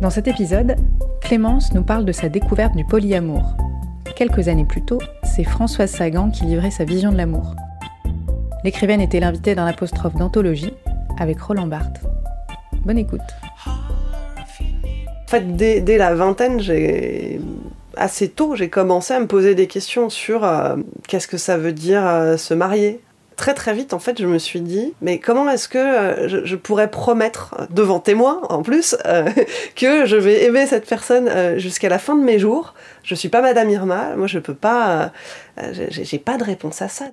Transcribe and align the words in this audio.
Dans 0.00 0.10
cet 0.10 0.28
épisode, 0.28 0.76
Clémence 1.22 1.72
nous 1.72 1.82
parle 1.82 2.04
de 2.04 2.12
sa 2.12 2.28
découverte 2.28 2.76
du 2.76 2.84
polyamour. 2.84 3.56
Quelques 4.14 4.48
années 4.48 4.66
plus 4.66 4.84
tôt, 4.84 5.00
c'est 5.24 5.42
Françoise 5.42 5.90
Sagan 5.90 6.30
qui 6.30 6.44
livrait 6.44 6.70
sa 6.70 6.84
vision 6.84 7.10
de 7.10 7.16
l'amour. 7.16 7.54
L'écrivaine 8.62 9.00
était 9.00 9.20
l'invitée 9.20 9.54
d'un 9.54 9.64
apostrophe 9.64 10.14
d'anthologie 10.14 10.74
avec 11.18 11.40
Roland 11.40 11.66
Barthes. 11.66 12.02
Bonne 12.84 12.98
écoute. 12.98 13.20
En 13.66 15.28
fait, 15.28 15.56
dès, 15.56 15.96
la 15.96 16.14
vingtaine, 16.14 16.60
assez 17.96 18.28
tôt, 18.28 18.54
j'ai 18.54 18.68
commencé 18.68 19.14
à 19.14 19.20
me 19.20 19.26
poser 19.26 19.54
des 19.54 19.66
questions 19.66 20.10
sur 20.10 20.44
euh, 20.44 20.76
qu'est-ce 21.08 21.26
que 21.26 21.38
ça 21.38 21.56
veut 21.56 21.72
dire 21.72 22.06
euh, 22.06 22.36
se 22.36 22.52
marier? 22.52 23.00
Très 23.36 23.52
très 23.54 23.74
vite, 23.74 23.92
en 23.92 23.98
fait, 23.98 24.20
je 24.20 24.26
me 24.26 24.38
suis 24.38 24.60
dit, 24.60 24.94
mais 25.02 25.18
comment 25.18 25.48
est-ce 25.50 25.68
que 25.68 25.78
euh, 25.78 26.28
je, 26.28 26.44
je, 26.44 26.56
pourrais 26.56 26.90
promettre, 26.90 27.54
devant 27.70 28.00
témoins 28.00 28.40
en 28.48 28.62
plus, 28.62 28.96
que 29.76 30.06
je 30.06 30.16
vais 30.16 30.44
aimer 30.44 30.66
cette 30.66 30.88
personne 30.88 31.58
jusqu'à 31.58 31.88
la 31.88 31.98
fin 31.98 32.16
de 32.16 32.22
mes 32.22 32.38
jours? 32.38 32.74
Je 33.02 33.14
suis 33.14 33.28
pas 33.28 33.42
Madame 33.42 33.68
Irma, 33.70 34.16
moi 34.16 34.26
je 34.26 34.38
peux 34.38 34.54
pas, 34.54 35.12
j'ai 35.70 36.18
pas 36.18 36.38
de 36.38 36.44
réponse 36.44 36.80
à 36.82 36.88
ça. 36.88 37.04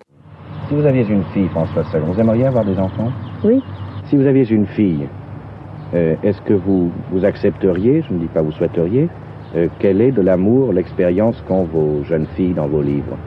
Si 0.70 0.76
vous 0.76 0.86
aviez 0.86 1.02
une 1.02 1.26
fille, 1.34 1.50
François 1.50 1.84
Sagan, 1.92 2.06
vous 2.06 2.20
aimeriez 2.20 2.46
avoir 2.46 2.66
des 2.66 2.78
enfants? 2.80 3.12
Oui. 3.44 3.62
Si 4.10 4.16
vous 4.16 4.26
aviez 4.26 4.50
une 4.50 4.68
fille, 4.68 5.08
est-ce 5.94 6.42
que 6.42 6.54
vous, 6.54 6.92
vous 7.12 7.26
accepteriez, 7.26 8.04
je 8.08 8.14
ne 8.14 8.20
dis 8.20 8.28
pas 8.28 8.42
vous 8.42 8.54
souhaiteriez, 8.54 9.10
euh, 9.56 9.68
quelle 9.80 10.02
est 10.02 10.12
de 10.12 10.22
l'amour 10.22 10.74
l'expérience 10.74 11.36
qu'ont 11.48 11.66
vos 11.66 12.04
jeunes 12.06 12.26
filles 12.36 12.54
dans 12.54 12.68
vos 12.68 12.82
livres? 12.82 13.18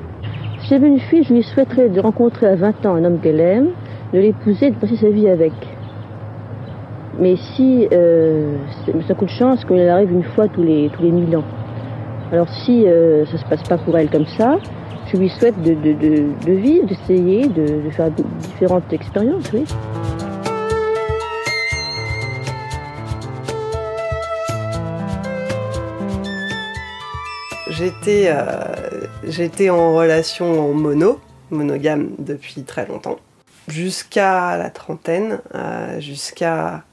Si 0.67 0.71
j'avais 0.71 0.89
une 0.89 0.99
fille, 0.99 1.23
je 1.23 1.33
lui 1.33 1.45
souhaiterais 1.45 1.89
de 1.89 2.01
rencontrer 2.01 2.49
à 2.49 2.57
20 2.57 2.87
ans 2.87 2.97
un 2.97 3.05
homme 3.05 3.21
qu'elle 3.21 3.39
aime, 3.39 3.69
de 4.13 4.19
l'épouser, 4.19 4.71
de 4.71 4.75
passer 4.75 4.97
sa 4.97 5.11
vie 5.11 5.29
avec. 5.29 5.53
Mais 7.21 7.37
si 7.37 7.87
euh, 7.93 8.57
ça 9.07 9.15
coûte 9.15 9.29
chance 9.29 9.65
qu'il 9.65 9.79
arrive 9.89 10.11
une 10.11 10.25
fois 10.25 10.49
tous 10.49 10.65
les 10.65 10.91
tous 10.93 11.05
les 11.05 11.13
mille 11.13 11.37
ans. 11.37 11.45
Alors 12.33 12.49
si 12.49 12.85
euh, 12.85 13.25
ça 13.27 13.39
se 13.39 13.45
passe 13.45 13.63
pas 13.63 13.79
pour 13.79 13.97
elle 13.97 14.11
comme 14.11 14.27
ça, 14.27 14.57
je 15.07 15.17
lui 15.17 15.29
souhaite 15.29 15.63
de, 15.63 15.75
de, 15.75 15.93
de, 15.93 16.25
de 16.45 16.53
vivre, 16.53 16.85
d'essayer, 16.89 17.47
de, 17.47 17.85
de 17.85 17.91
faire 17.91 18.11
différentes 18.11 18.93
expériences, 18.93 19.49
oui. 19.55 19.63
J'étais 27.77 28.29
euh, 28.29 29.07
j'étais 29.25 29.69
en 29.69 29.95
relation 29.95 30.73
mono, 30.73 31.21
monogame 31.51 32.13
depuis 32.19 32.63
très 32.63 32.87
longtemps, 32.87 33.19
jusqu'à 33.69 34.57
la 34.57 34.71
trentaine, 34.71 35.41
euh, 35.55 36.01
jusqu'à 36.01 36.85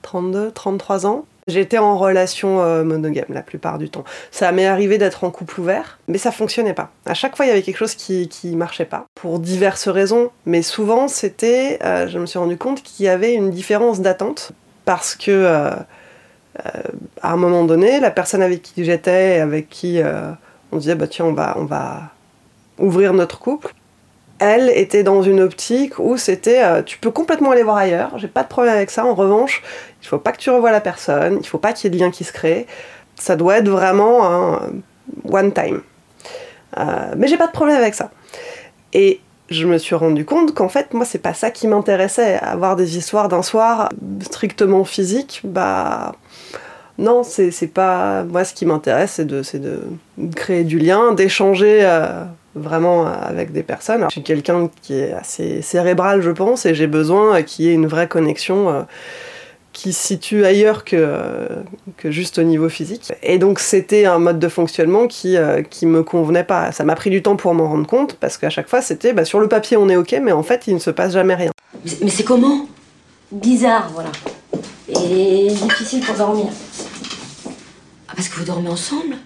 32, 0.00 0.50
33 0.52 1.06
ans. 1.06 1.26
J'étais 1.48 1.76
en 1.76 1.98
relation 1.98 2.62
euh, 2.62 2.82
monogame 2.82 3.26
la 3.28 3.42
plupart 3.42 3.76
du 3.76 3.90
temps. 3.90 4.04
Ça 4.30 4.52
m'est 4.52 4.64
arrivé 4.64 4.96
d'être 4.96 5.24
en 5.24 5.30
couple 5.30 5.60
ouvert, 5.60 5.98
mais 6.08 6.16
ça 6.16 6.32
fonctionnait 6.32 6.72
pas. 6.72 6.92
À 7.04 7.12
chaque 7.12 7.36
fois, 7.36 7.44
il 7.44 7.48
y 7.48 7.52
avait 7.52 7.62
quelque 7.62 7.76
chose 7.76 7.94
qui, 7.94 8.28
qui 8.28 8.56
marchait 8.56 8.86
pas, 8.86 9.04
pour 9.14 9.38
diverses 9.38 9.88
raisons. 9.88 10.30
Mais 10.46 10.62
souvent, 10.62 11.08
c'était, 11.08 11.78
je 12.08 12.18
me 12.18 12.24
suis 12.24 12.38
rendu 12.38 12.56
compte 12.56 12.82
qu'il 12.82 13.04
y 13.04 13.08
avait 13.08 13.34
une 13.34 13.50
différence 13.50 14.00
d'attente, 14.00 14.52
parce 14.86 15.14
que 15.14 15.74
à 17.22 17.32
un 17.32 17.36
moment 17.36 17.64
donné, 17.64 18.00
la 18.00 18.10
personne 18.10 18.42
avec 18.42 18.62
qui 18.62 18.84
j'étais, 18.84 19.40
avec 19.40 19.68
qui 19.68 20.00
on 20.70 20.76
disait, 20.76 20.94
bah 20.94 21.06
tiens, 21.06 21.26
on 21.26 21.32
va, 21.32 21.56
on 21.58 21.64
va 21.64 22.10
ouvrir 22.78 23.12
notre 23.14 23.38
couple, 23.38 23.74
elle 24.42 24.70
était 24.70 25.04
dans 25.04 25.22
une 25.22 25.40
optique 25.40 25.98
où 26.00 26.16
c'était 26.16 26.64
euh, 26.64 26.82
tu 26.82 26.98
peux 26.98 27.12
complètement 27.12 27.52
aller 27.52 27.62
voir 27.62 27.76
ailleurs, 27.76 28.18
j'ai 28.18 28.26
pas 28.26 28.42
de 28.42 28.48
problème 28.48 28.74
avec 28.74 28.90
ça. 28.90 29.04
En 29.04 29.14
revanche, 29.14 29.62
il 30.02 30.08
faut 30.08 30.18
pas 30.18 30.32
que 30.32 30.38
tu 30.38 30.50
revoies 30.50 30.72
la 30.72 30.80
personne, 30.80 31.38
il 31.40 31.46
faut 31.46 31.58
pas 31.58 31.72
qu'il 31.72 31.84
y 31.84 31.94
ait 31.94 31.96
de 31.96 32.02
lien 32.02 32.10
qui 32.10 32.24
se 32.24 32.32
crée. 32.32 32.66
Ça 33.14 33.36
doit 33.36 33.58
être 33.58 33.68
vraiment 33.68 34.26
un 34.26 34.72
one 35.30 35.52
time. 35.52 35.82
Euh, 36.76 37.14
mais 37.16 37.28
j'ai 37.28 37.36
pas 37.36 37.46
de 37.46 37.52
problème 37.52 37.76
avec 37.76 37.94
ça. 37.94 38.10
Et 38.92 39.20
je 39.50 39.66
me 39.66 39.78
suis 39.78 39.94
rendu 39.94 40.24
compte 40.24 40.54
qu'en 40.54 40.68
fait, 40.68 40.94
moi, 40.94 41.04
c'est 41.04 41.18
pas 41.18 41.34
ça 41.34 41.50
qui 41.50 41.68
m'intéressait. 41.68 42.38
Avoir 42.40 42.76
des 42.76 42.96
histoires 42.96 43.28
d'un 43.28 43.42
soir 43.42 43.88
strictement 44.20 44.84
physiques, 44.84 45.40
bah. 45.44 46.14
Non, 46.98 47.22
c'est 47.24 47.50
pas. 47.72 48.22
Moi, 48.24 48.44
ce 48.44 48.54
qui 48.54 48.66
m'intéresse, 48.66 49.12
c'est 49.12 49.24
de, 49.24 49.42
de 49.58 50.34
créer 50.34 50.64
du 50.64 50.78
lien, 50.78 51.12
d'échanger. 51.12 51.80
Euh, 51.82 52.24
vraiment 52.54 53.06
avec 53.06 53.52
des 53.52 53.62
personnes. 53.62 54.04
Je 54.08 54.12
suis 54.12 54.22
quelqu'un 54.22 54.68
qui 54.82 54.94
est 54.94 55.12
assez 55.12 55.62
cérébral, 55.62 56.20
je 56.20 56.30
pense, 56.30 56.66
et 56.66 56.74
j'ai 56.74 56.86
besoin 56.86 57.42
qu'il 57.42 57.64
y 57.64 57.68
ait 57.68 57.74
une 57.74 57.86
vraie 57.86 58.08
connexion 58.08 58.68
euh, 58.68 58.82
qui 59.72 59.92
se 59.92 60.06
situe 60.06 60.44
ailleurs 60.44 60.84
que, 60.84 60.96
euh, 60.96 61.62
que 61.96 62.10
juste 62.10 62.38
au 62.38 62.42
niveau 62.42 62.68
physique. 62.68 63.12
Et 63.22 63.38
donc 63.38 63.58
c'était 63.58 64.04
un 64.04 64.18
mode 64.18 64.38
de 64.38 64.48
fonctionnement 64.48 65.06
qui, 65.06 65.36
euh, 65.36 65.62
qui 65.62 65.86
me 65.86 66.02
convenait 66.02 66.44
pas. 66.44 66.72
Ça 66.72 66.84
m'a 66.84 66.94
pris 66.94 67.10
du 67.10 67.22
temps 67.22 67.36
pour 67.36 67.54
m'en 67.54 67.68
rendre 67.68 67.86
compte, 67.86 68.14
parce 68.14 68.36
qu'à 68.38 68.50
chaque 68.50 68.68
fois 68.68 68.82
c'était 68.82 69.12
bah, 69.12 69.24
sur 69.24 69.40
le 69.40 69.48
papier 69.48 69.76
on 69.76 69.88
est 69.88 69.96
ok, 69.96 70.14
mais 70.22 70.32
en 70.32 70.42
fait 70.42 70.66
il 70.66 70.74
ne 70.74 70.80
se 70.80 70.90
passe 70.90 71.12
jamais 71.12 71.34
rien. 71.34 71.50
Mais, 72.02 72.10
c'est 72.10 72.24
comment? 72.24 72.66
Bizarre, 73.30 73.90
voilà. 73.92 74.12
Et 74.88 75.48
difficile 75.48 76.00
pour 76.00 76.14
dormir. 76.14 76.46
Ah, 78.08 78.12
parce 78.14 78.28
que 78.28 78.38
vous 78.38 78.44
dormez 78.44 78.68
ensemble? 78.68 79.16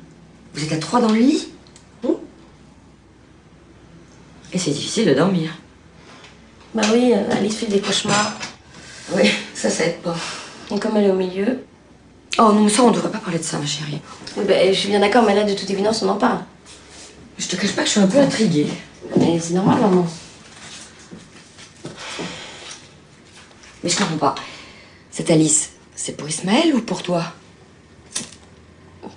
Vous 0.55 0.65
êtes 0.65 0.73
à 0.73 0.79
trois 0.79 1.01
dans 1.01 1.11
le 1.13 1.19
lit? 1.19 1.49
Et 4.53 4.59
c'est 4.59 4.71
difficile 4.71 5.07
de 5.07 5.13
dormir. 5.13 5.51
Bah 6.75 6.83
oui, 6.93 7.13
euh, 7.13 7.37
Alice 7.37 7.57
fait 7.57 7.67
des 7.67 7.81
cauchemars. 7.81 8.33
Oui, 9.15 9.31
ça, 9.57 9.71
ça 9.71 9.87
aide 9.87 10.03
pas. 10.03 10.17
Et 10.71 10.79
comme 10.79 10.97
elle 10.97 11.05
est 11.05 11.11
au 11.11 11.15
milieu? 11.15 11.65
Oh 12.39 12.53
non, 12.53 12.65
mais 12.65 12.71
ça, 12.71 12.83
on 12.83 12.91
devrait 12.91 13.11
pas 13.11 13.19
parler 13.19 13.39
de 13.39 13.45
ça, 13.45 13.59
ma 13.59 13.65
chérie. 13.67 14.01
Oui, 14.37 14.45
bah, 14.47 14.55
je 14.71 14.79
suis 14.79 14.89
bien 14.91 15.01
d'accord, 15.01 15.25
mais 15.25 15.35
là, 15.35 15.45
de 15.45 15.55
toute 15.55 15.71
évidence, 15.71 16.03
on 16.03 16.09
en 16.11 16.17
parle. 16.17 16.41
Je 17.39 17.49
te 17.49 17.57
cache 17.57 17.73
pas 17.73 17.83
que 17.83 17.87
je 17.87 17.93
suis 17.93 18.01
un 18.01 18.07
peu 18.07 18.19
intriguée. 18.19 18.69
Mais 19.17 19.41
c'est 19.41 19.55
normal, 19.55 19.81
maman. 19.81 20.07
Mais 23.83 23.89
je 23.89 23.97
comprends 23.97 24.17
pas. 24.19 24.35
Cette 25.11 25.31
Alice, 25.31 25.71
c'est 25.95 26.17
pour 26.17 26.29
Ismaël 26.29 26.75
ou 26.75 26.83
pour 26.83 27.03
toi? 27.03 27.25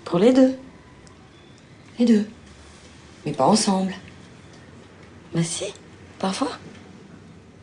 Pour 0.05 0.19
les 0.19 0.31
deux. 0.31 0.55
Les 1.97 2.05
deux. 2.05 2.27
Mais 3.25 3.33
pas 3.33 3.47
ensemble. 3.47 3.93
Bah 5.35 5.43
si, 5.43 5.65
parfois. 6.17 6.51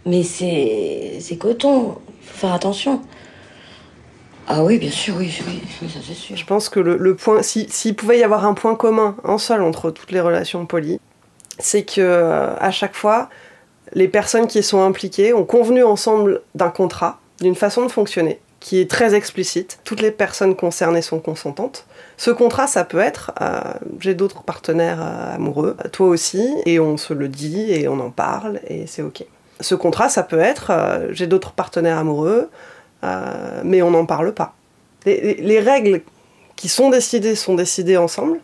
Mais 0.06 0.22
c'est. 0.22 1.36
coton. 1.38 1.96
Il 2.22 2.28
faut 2.28 2.38
faire 2.38 2.54
attention. 2.54 3.02
Ah 4.48 4.62
oui, 4.62 4.78
bien 4.78 4.90
sûr, 4.90 5.16
oui, 5.16 5.36
oui, 5.48 5.60
oui 5.82 5.90
ça 5.90 5.98
c'est 6.06 6.14
sûr. 6.14 6.36
Je 6.36 6.46
pense 6.46 6.68
que 6.68 6.78
le, 6.78 6.96
le 6.96 7.16
point, 7.16 7.42
s'il 7.42 7.70
si, 7.72 7.92
pouvait 7.92 8.20
y 8.20 8.22
avoir 8.22 8.46
un 8.46 8.54
point 8.54 8.76
commun, 8.76 9.16
un 9.24 9.38
seul 9.38 9.60
entre 9.60 9.90
toutes 9.90 10.12
les 10.12 10.20
relations 10.20 10.66
polies, 10.66 11.00
c'est 11.58 11.82
que 11.82 12.00
euh, 12.00 12.54
à 12.58 12.70
chaque 12.70 12.94
fois, 12.94 13.28
les 13.92 14.06
personnes 14.06 14.46
qui 14.46 14.62
sont 14.62 14.82
impliquées 14.82 15.34
ont 15.34 15.44
convenu 15.44 15.82
ensemble 15.82 16.42
d'un 16.54 16.70
contrat, 16.70 17.18
d'une 17.40 17.56
façon 17.56 17.84
de 17.86 17.90
fonctionner, 17.90 18.38
qui 18.60 18.78
est 18.78 18.88
très 18.88 19.14
explicite. 19.14 19.80
Toutes 19.82 20.00
les 20.00 20.12
personnes 20.12 20.54
concernées 20.54 21.02
sont 21.02 21.18
consentantes. 21.18 21.84
Ce 22.16 22.30
contrat, 22.30 22.68
ça 22.68 22.84
peut 22.84 23.00
être 23.00 23.32
euh, 23.40 23.60
j'ai 23.98 24.14
d'autres 24.14 24.44
partenaires 24.44 25.02
euh, 25.02 25.34
amoureux, 25.34 25.76
toi 25.92 26.06
aussi, 26.06 26.54
et 26.66 26.78
on 26.78 26.96
se 26.96 27.14
le 27.14 27.28
dit 27.28 27.72
et 27.72 27.88
on 27.88 27.98
en 27.98 28.10
parle 28.10 28.60
et 28.68 28.86
c'est 28.86 29.02
ok. 29.02 29.24
Ce 29.60 29.74
contrat, 29.74 30.08
ça 30.08 30.22
peut 30.22 30.38
être 30.38 30.70
euh, 30.70 31.08
j'ai 31.10 31.26
d'autres 31.26 31.52
partenaires 31.52 31.98
amoureux, 31.98 32.50
euh, 33.04 33.60
mais 33.64 33.82
on 33.82 33.90
n'en 33.90 34.06
parle 34.06 34.32
pas. 34.32 34.54
Les, 35.04 35.20
les, 35.20 35.34
les, 35.34 35.60
règles 35.60 36.02
qui 36.56 36.68
sont 36.68 36.90
décidées 36.90 37.34
sont 37.34 37.54
décidées 37.54 37.96
ensemble. 37.96 38.40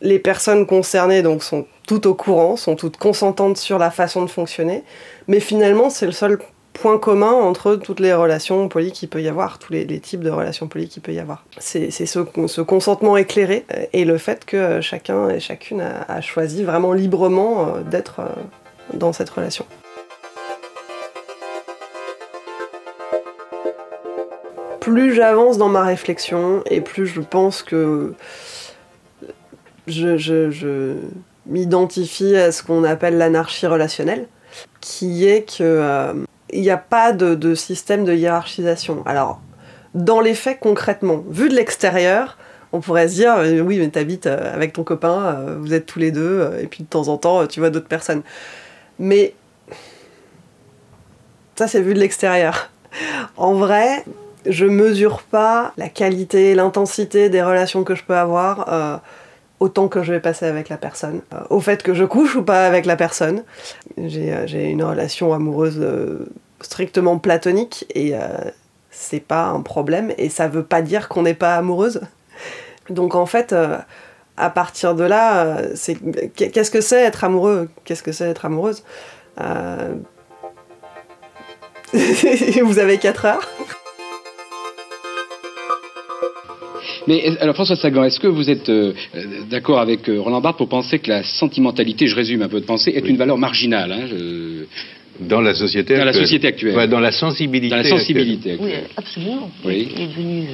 Les 0.00 0.18
personnes 0.18 0.66
concernées 0.66 1.22
donc 1.22 1.42
sont 1.42 1.66
toutes 1.86 2.06
au 2.06 2.14
courant, 2.14 2.56
sont 2.56 2.76
toutes 2.76 2.96
consentantes 2.96 3.56
sur 3.56 3.78
la 3.78 3.90
façon 3.90 4.22
de 4.22 4.30
fonctionner, 4.30 4.82
mais 5.28 5.40
finalement 5.40 5.88
c'est 5.88 6.06
le 6.06 6.12
seul 6.12 6.38
point 6.72 6.98
commun 6.98 7.32
entre 7.32 7.76
toutes 7.76 8.00
les 8.00 8.12
relations 8.12 8.68
polies 8.68 8.90
qu'il 8.90 9.08
peut 9.08 9.22
y 9.22 9.28
avoir, 9.28 9.60
tous 9.60 9.72
les, 9.72 9.86
types 10.00 10.22
de 10.22 10.30
relations 10.30 10.66
polies 10.66 10.88
qu'il 10.88 11.02
peut 11.02 11.12
y 11.12 11.20
avoir. 11.20 11.44
C'est 11.58 11.90
ce, 11.90 12.60
consentement 12.60 13.16
éclairé 13.16 13.64
et 13.92 14.04
le 14.04 14.18
fait 14.18 14.44
que 14.44 14.80
chacun 14.80 15.28
et 15.28 15.38
chacune 15.38 15.80
a, 15.80 16.04
a 16.08 16.20
choisi 16.20 16.64
vraiment 16.64 16.92
librement 16.92 17.76
d'être 17.88 18.22
dans 18.92 19.12
cette 19.12 19.30
relation. 19.30 19.64
Plus 24.84 25.14
j'avance 25.14 25.56
dans 25.56 25.70
ma 25.70 25.82
réflexion 25.82 26.62
et 26.66 26.82
plus 26.82 27.06
je 27.06 27.22
pense 27.22 27.62
que 27.62 28.12
je, 29.86 30.96
m'identifie 31.46 32.36
à 32.36 32.52
ce 32.52 32.62
qu'on 32.62 32.84
appelle 32.84 33.16
l'anarchie 33.16 33.66
relationnelle, 33.66 34.28
qui 34.82 35.26
est 35.26 35.56
que 35.56 35.62
euh, 35.62 36.12
il 36.50 36.60
n'y 36.60 36.70
a 36.70 36.76
pas 36.76 37.12
de, 37.12 37.54
système 37.54 38.04
de 38.04 38.12
hiérarchisation. 38.12 39.02
Alors, 39.06 39.40
dans 39.94 40.20
les 40.20 40.34
faits, 40.34 40.60
concrètement, 40.60 41.24
vu 41.30 41.48
de 41.48 41.54
l'extérieur, 41.54 42.36
on 42.72 42.80
pourrait 42.80 43.08
se 43.08 43.14
dire 43.14 43.36
euh, 43.38 43.60
oui, 43.60 43.78
mais 43.78 43.88
t'habites 43.88 44.26
euh, 44.26 44.52
avec 44.52 44.74
ton 44.74 44.84
copain, 44.84 45.36
euh, 45.38 45.56
vous 45.58 45.72
êtes 45.72 45.86
tous 45.86 45.98
les 45.98 46.10
deux, 46.10 46.40
euh, 46.40 46.60
et 46.60 46.66
puis 46.66 46.84
de 46.84 46.88
temps 46.88 47.08
en 47.08 47.16
temps, 47.16 47.46
tu 47.46 47.60
vois 47.60 47.70
d'autres 47.70 47.88
personnes. 47.88 48.22
Mais 48.98 49.34
ça, 51.56 51.68
c'est 51.68 51.80
vu 51.80 51.94
de 51.94 52.00
l'extérieur. 52.00 52.70
En 53.38 53.54
vrai, 53.54 54.04
je 54.46 54.66
mesure 54.66 55.22
pas 55.22 55.72
la 55.76 55.88
qualité, 55.88 56.54
l'intensité 56.54 57.28
des 57.28 57.42
relations 57.42 57.84
que 57.84 57.94
je 57.94 58.04
peux 58.04 58.16
avoir 58.16 58.72
euh, 58.72 58.96
autant 59.60 59.88
que 59.88 60.02
je 60.02 60.12
vais 60.12 60.20
passer 60.20 60.44
avec 60.46 60.68
la 60.68 60.76
personne. 60.76 61.22
Euh, 61.32 61.38
au 61.50 61.60
fait 61.60 61.82
que 61.82 61.94
je 61.94 62.04
couche 62.04 62.36
ou 62.36 62.42
pas 62.42 62.66
avec 62.66 62.84
la 62.86 62.96
personne. 62.96 63.44
J'ai 63.96 64.32
euh, 64.32 64.46
une 64.46 64.84
relation 64.84 65.32
amoureuse 65.32 65.78
euh, 65.80 66.26
strictement 66.60 67.18
platonique 67.18 67.86
et 67.94 68.14
c'est 68.90 69.20
pas 69.20 69.46
un 69.46 69.60
problème 69.60 70.12
et 70.16 70.30
ça 70.30 70.48
veut 70.48 70.62
pas 70.62 70.80
dire 70.80 71.08
qu'on 71.08 71.22
n'est 71.22 71.34
pas 71.34 71.56
amoureuse. 71.56 72.00
Donc 72.88 73.14
en 73.14 73.26
fait, 73.26 73.54
à 74.38 74.50
partir 74.50 74.94
de 74.94 75.04
là, 75.04 75.58
c'est 75.74 75.98
qu'est-ce 76.34 76.70
que 76.70 76.80
c'est 76.80 77.02
être 77.02 77.24
amoureux? 77.24 77.68
Qu'est-ce 77.84 78.02
que 78.02 78.12
c'est 78.12 78.30
être 78.30 78.46
amoureuse? 78.46 78.82
Vous 82.62 82.78
avez 82.78 82.96
4 82.96 83.24
heures 83.26 83.50
Mais 87.06 87.36
alors 87.40 87.54
François 87.54 87.76
Sagan, 87.76 88.04
est-ce 88.04 88.20
que 88.20 88.26
vous 88.26 88.48
êtes 88.50 88.68
euh, 88.68 88.92
d'accord 89.50 89.78
avec 89.80 90.08
euh, 90.08 90.20
Roland 90.20 90.40
Barthes 90.40 90.58
pour 90.58 90.68
penser 90.68 90.98
que 90.98 91.10
la 91.10 91.22
sentimentalité, 91.22 92.06
je 92.06 92.14
résume 92.16 92.42
un 92.42 92.48
peu 92.48 92.60
de 92.60 92.66
pensée, 92.66 92.90
est 92.94 93.06
une 93.08 93.16
valeur 93.16 93.38
marginale 93.38 93.92
hein, 93.92 94.06
je- 94.08 94.64
Dans 95.20 95.40
la 95.40 95.54
société 95.54 95.94
Dans 95.96 96.04
la 96.04 96.08
actuelle. 96.10 96.24
société 96.26 96.46
actuelle. 96.48 96.76
Ouais, 96.76 96.88
dans 96.88 97.00
la 97.00 97.12
sensibilité. 97.12 97.70
dans 97.70 97.82
la 97.82 97.88
sensibilité 97.88 98.56
Oui, 98.60 98.72
actuelle 98.72 98.90
absolument. 98.96 99.50
Oui. 99.64 99.88
Il 99.94 100.02
est 100.02 100.06
devenu, 100.08 100.40
euh, 100.42 100.50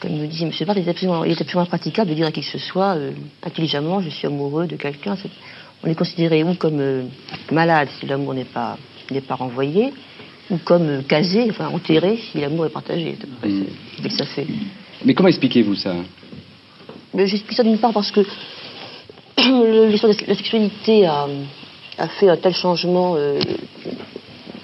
comme 0.00 0.12
me 0.18 0.26
disait 0.26 0.44
M. 0.46 0.52
Barthes, 0.66 0.78
il 0.82 0.86
est 0.88 0.90
absolument, 0.90 1.24
il 1.24 1.30
est 1.32 1.40
absolument 1.40 1.62
impraticable 1.62 2.10
de 2.10 2.14
dire 2.14 2.26
à 2.26 2.32
qui 2.32 2.40
que 2.40 2.46
ce 2.46 2.58
soit, 2.58 2.96
euh, 2.96 3.10
intelligemment, 3.44 4.00
je 4.02 4.08
suis 4.10 4.26
amoureux 4.26 4.66
de 4.66 4.76
quelqu'un. 4.76 5.16
On 5.84 5.88
est 5.88 5.94
considéré 5.94 6.42
ou 6.42 6.54
comme 6.54 6.80
euh, 6.80 7.02
malade 7.52 7.88
si 8.00 8.06
l'amour 8.06 8.34
n'est 8.34 8.44
pas, 8.44 8.76
n'est 9.10 9.20
pas 9.20 9.36
renvoyé, 9.36 9.92
ou 10.50 10.58
comme 10.58 10.88
euh, 10.88 11.02
casé, 11.02 11.46
enfin 11.50 11.68
enterré 11.68 12.18
si 12.30 12.40
l'amour 12.40 12.66
est 12.66 12.70
partagé. 12.70 13.16
Mm. 13.44 13.62
ce 13.96 14.02
que 14.02 14.10
ça 14.10 14.26
fait. 14.26 14.46
Mais 15.04 15.14
comment 15.14 15.28
expliquez-vous 15.28 15.76
ça? 15.76 15.94
J'explique 17.14 17.56
ça 17.56 17.62
d'une 17.62 17.78
part 17.78 17.92
parce 17.92 18.10
que 18.10 18.20
l'histoire 19.88 20.12
de 20.12 20.26
la 20.26 20.34
sexualité 20.34 21.06
a, 21.06 21.26
a 21.98 22.08
fait 22.08 22.28
un 22.28 22.36
tel 22.36 22.54
changement 22.54 23.14
euh, 23.16 23.38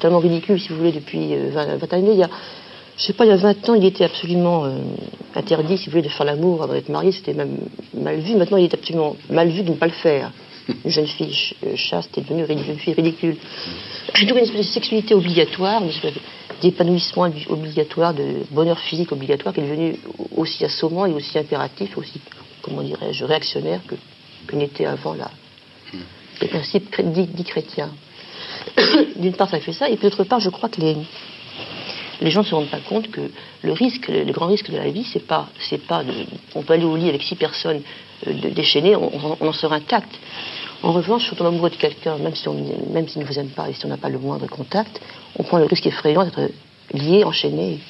tellement 0.00 0.18
ridicule, 0.18 0.60
si 0.60 0.68
vous 0.68 0.76
voulez, 0.76 0.92
depuis 0.92 1.34
euh, 1.34 1.50
20, 1.52 1.76
20 1.76 1.92
années. 1.92 2.12
Il 2.12 2.18
y 2.18 2.22
a, 2.22 2.30
je 2.96 3.02
sais 3.02 3.12
pas, 3.12 3.24
il 3.24 3.28
y 3.28 3.32
a 3.32 3.36
20 3.36 3.68
ans, 3.68 3.74
il 3.74 3.84
était 3.84 4.04
absolument 4.04 4.64
euh, 4.64 4.78
interdit, 5.34 5.78
si 5.78 5.86
vous 5.86 5.92
voulez, 5.92 6.02
de 6.02 6.08
faire 6.08 6.26
l'amour 6.26 6.62
avant 6.62 6.72
d'être 6.72 6.88
marié. 6.88 7.12
C'était 7.12 7.34
même 7.34 7.58
mal 7.94 8.18
vu. 8.20 8.36
Maintenant, 8.36 8.56
il 8.56 8.64
est 8.64 8.74
absolument 8.74 9.16
mal 9.30 9.48
vu 9.48 9.62
de 9.62 9.70
ne 9.70 9.76
pas 9.76 9.86
le 9.86 9.92
faire. 9.92 10.32
Une 10.84 10.90
jeune 10.90 11.06
fille 11.06 11.34
euh, 11.64 11.76
chaste 11.76 12.16
est 12.18 12.22
devenue 12.22 12.44
une 12.48 12.78
fille 12.78 12.94
ridicule. 12.94 13.36
Donc, 14.22 14.30
une 14.30 14.38
espèce 14.38 14.56
de 14.66 14.72
sexualité 14.72 15.14
obligatoire, 15.14 15.82
une 15.82 15.90
espèce 15.90 16.14
d'épanouissement 16.60 17.28
obligatoire, 17.48 18.14
de 18.14 18.42
bonheur 18.50 18.78
physique 18.78 19.12
obligatoire, 19.12 19.54
qui 19.54 19.60
est 19.60 19.64
devenu 19.64 19.96
aussi 20.36 20.64
assommant 20.64 21.06
et 21.06 21.12
aussi 21.12 21.38
impératif, 21.38 21.96
aussi, 21.98 22.20
comment 22.62 22.82
dirais-je, 22.82 23.24
réactionnaire 23.24 23.80
que, 23.86 23.94
n'était 24.56 24.86
avant 24.86 25.14
la, 25.14 25.30
le 26.40 26.46
principe 26.48 26.90
cré- 26.90 27.02
dit, 27.04 27.26
dit 27.26 27.44
chrétien. 27.44 27.90
D'une 29.16 29.34
part, 29.34 29.48
ça 29.50 29.60
fait 29.60 29.72
ça, 29.72 29.88
et 29.88 29.96
puis 29.96 30.08
d'autre 30.08 30.24
part, 30.24 30.40
je 30.40 30.50
crois 30.50 30.68
que 30.68 30.80
les, 30.80 30.96
les 32.20 32.30
gens 32.30 32.40
ne 32.40 32.46
se 32.46 32.54
rendent 32.54 32.68
pas 32.70 32.78
compte 32.80 33.10
que 33.10 33.20
le 33.62 33.72
risque, 33.72 34.08
le, 34.08 34.24
grand 34.32 34.46
risque 34.46 34.70
de 34.70 34.76
la 34.76 34.88
vie, 34.90 35.04
c'est 35.12 35.26
pas, 35.26 35.48
pas 35.88 36.04
de, 36.04 36.12
on 36.54 36.62
peut 36.62 36.72
aller 36.74 36.84
au 36.84 36.96
lit 36.96 37.08
avec 37.08 37.22
six 37.22 37.36
personnes 37.36 37.82
euh, 38.26 38.32
déchaînées, 38.50 38.96
on- 38.96 39.36
on 39.40 39.46
en 39.48 39.52
sera 39.52 39.76
intact. 39.76 40.08
En 40.82 40.92
revanche, 40.92 41.24
si 41.24 41.32
on 41.32 41.36
tombe 41.36 41.46
amoureux 41.48 41.70
de 41.70 41.76
quelqu'un, 41.76 42.18
même 42.18 42.34
si 42.34 42.48
on, 42.48 42.54
même 42.92 43.08
s'il 43.08 43.22
ne 43.22 43.26
vous 43.26 43.38
aime 43.38 43.48
pas 43.48 43.68
et 43.68 43.72
si 43.72 43.84
on 43.86 43.88
n'a 43.88 43.96
pas 43.96 44.08
le 44.08 44.18
moindre 44.18 44.46
contact, 44.46 45.00
on 45.38 45.42
prend 45.42 45.58
le 45.58 45.64
risque 45.64 45.86
effrayant 45.86 46.24
d'être 46.24 46.50
lié, 46.92 47.24
enchaîné. 47.24 47.80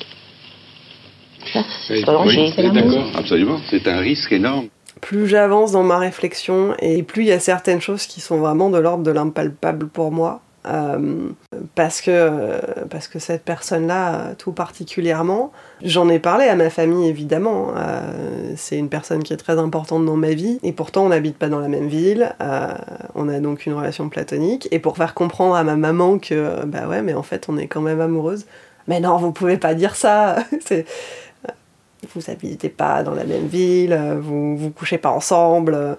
Ça, 1.53 1.63
c'est 1.87 1.95
Oui, 1.99 2.05
un 2.07 2.13
danger. 2.13 2.41
oui, 2.41 2.53
vous 2.57 2.61
êtes 2.63 2.73
d'accord 2.73 3.07
Absolument. 3.17 3.59
C'est 3.71 3.87
un 3.89 3.99
risque 3.99 4.33
énorme. 4.33 4.69
plus 5.01 5.27
j'avance 5.29 5.73
dans 5.73 5.83
ma 5.83 5.99
réflexion 5.99 6.75
et 6.81 7.03
plus 7.03 7.23
il 7.25 7.29
y 7.29 7.33
a 7.33 7.41
certaines 7.41 7.81
choses 7.81 8.07
qui 8.07 8.21
sont 8.21 8.39
vraiment 8.39 8.71
de 8.71 8.79
l'ordre 8.79 9.03
de 9.05 9.11
l'impalpable 9.11 9.89
pour 9.89 10.11
moi. 10.11 10.41
Euh, 10.67 11.31
parce 11.75 12.01
que 12.01 12.87
parce 12.87 13.09
que 13.09 13.19
cette 13.19 13.45
personne-là, 13.45 14.35
tout 14.37 14.53
particulièrement, 14.53 15.53
j'en 15.83 16.09
ai 16.09 16.19
parlé 16.19 16.47
à 16.47 16.57
ma 16.57 16.71
famille 16.71 17.09
évidemment. 17.09 17.73
Euh, 17.77 18.53
c'est 18.57 18.79
une 18.79 18.89
personne 18.89 19.23
qui 19.23 19.33
est 19.33 19.37
très 19.37 19.59
importante 19.59 20.05
dans 20.05 20.17
ma 20.17 20.31
vie 20.31 20.59
et 20.63 20.73
pourtant 20.73 21.05
on 21.05 21.09
n'habite 21.11 21.39
pas 21.39 21.49
dans 21.49 21.61
la 21.61 21.69
même 21.69 21.89
ville. 21.89 22.35
Euh, 22.41 22.69
on 23.15 23.29
a 23.29 23.39
donc 23.41 23.67
une 23.67 23.75
relation 23.75 24.09
platonique 24.09 24.69
et 24.71 24.79
pour 24.79 24.97
faire 24.97 25.15
comprendre 25.15 25.55
à 25.55 25.65
ma 25.65 25.77
maman 25.77 26.19
que 26.19 26.65
bah 26.67 26.89
ouais 26.89 27.03
mais 27.03 27.15
en 27.15 27.23
fait 27.23 27.47
on 27.49 27.57
est 27.59 27.69
quand 27.69 27.83
même 27.83 28.01
amoureuse. 28.01 28.47
Mais 28.89 29.01
non 29.01 29.17
vous 29.19 29.33
pouvez 29.33 29.59
pas 29.59 29.75
dire 29.75 29.95
ça. 29.95 30.37
vous 32.15 32.31
habitez 32.31 32.69
pas 32.69 33.03
dans 33.03 33.15
la 33.15 33.25
même 33.25 33.47
ville, 33.47 33.99
vous 34.21 34.57
vous 34.57 34.71
couchez 34.71 34.99
pas 34.99 35.11
ensemble, 35.11 35.97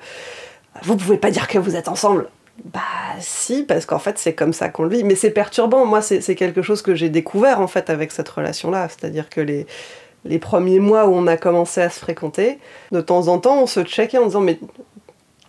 vous 0.83 0.95
pouvez 0.95 1.17
pas 1.17 1.31
dire 1.31 1.47
que 1.47 1.57
vous 1.57 1.75
êtes 1.75 1.87
ensemble. 1.87 2.29
Bah 2.65 2.81
si, 3.19 3.63
parce 3.63 3.85
qu'en 3.85 3.99
fait 3.99 4.17
c'est 4.17 4.33
comme 4.33 4.53
ça 4.53 4.69
qu'on 4.69 4.83
le 4.83 4.89
vit. 4.89 5.03
Mais 5.03 5.15
c'est 5.15 5.31
perturbant, 5.31 5.85
moi 5.85 6.01
c'est 6.01 6.35
quelque 6.35 6.61
chose 6.61 6.81
que 6.81 6.95
j'ai 6.95 7.09
découvert 7.09 7.61
en 7.61 7.67
fait 7.67 7.89
avec 7.89 8.11
cette 8.11 8.29
relation-là. 8.29 8.87
C'est-à-dire 8.89 9.29
que 9.29 9.41
les, 9.41 9.67
les 10.25 10.39
premiers 10.39 10.79
mois 10.79 11.07
où 11.07 11.13
on 11.13 11.27
a 11.27 11.37
commencé 11.37 11.81
à 11.81 11.89
se 11.89 11.99
fréquenter, 11.99 12.59
de 12.91 13.01
temps 13.01 13.27
en 13.27 13.39
temps 13.39 13.61
on 13.61 13.67
se 13.67 13.83
checkait 13.83 14.17
en 14.17 14.25
disant 14.25 14.41
mais 14.41 14.59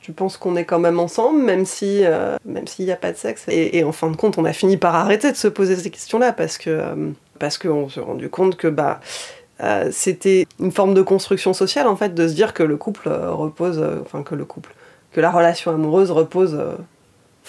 tu 0.01 0.13
penses 0.13 0.39
qu'on 0.39 0.57
est 0.57 0.65
quand 0.65 0.79
même 0.79 1.01
ensemble 1.01 1.43
même 1.43 1.67
si 1.67 2.05
euh, 2.05 2.37
même 2.45 2.67
s'il 2.67 2.87
n'y 2.87 2.93
a 2.93 2.97
pas 2.97 3.13
de 3.13 3.17
sexe? 3.17 3.45
Et, 3.49 3.85
en 3.85 3.93
fin 3.93 4.11
de 4.11 4.17
compte 4.17 4.39
on 4.39 4.45
a 4.45 4.53
fini 4.53 4.77
par 4.77 4.95
arrêter 4.95 5.31
de 5.33 5.37
se 5.37 5.49
poser 5.49 5.77
ces 5.77 5.91
questions-là 5.91 6.33
parce 6.33 6.59
que 6.59 6.71
euh, 6.71 7.11
parce 7.39 7.59
qu'on 7.59 7.89
s'est 7.89 8.01
rendu 8.01 8.29
compte 8.29 8.57
que 8.57 8.69
bah 8.69 9.01
euh, 9.63 9.89
c'était 9.93 10.47
une 10.61 10.73
forme 10.73 10.95
de 10.95 11.03
construction 11.03 11.53
sociale 11.53 11.89
en 11.89 11.97
fait 11.97 12.15
de 12.15 12.29
se 12.29 12.35
dire 12.35 12.55
que 12.55 12.63
le 12.63 12.77
couple 12.77 13.09
euh, 13.09 13.33
repose 13.33 13.85
enfin 14.03 14.23
que 14.23 14.35
le 14.35 14.45
couple 14.45 14.75
que 15.13 15.21
la 15.21 15.31
relation 15.31 15.73
amoureuse 15.73 16.11
repose 16.11 16.59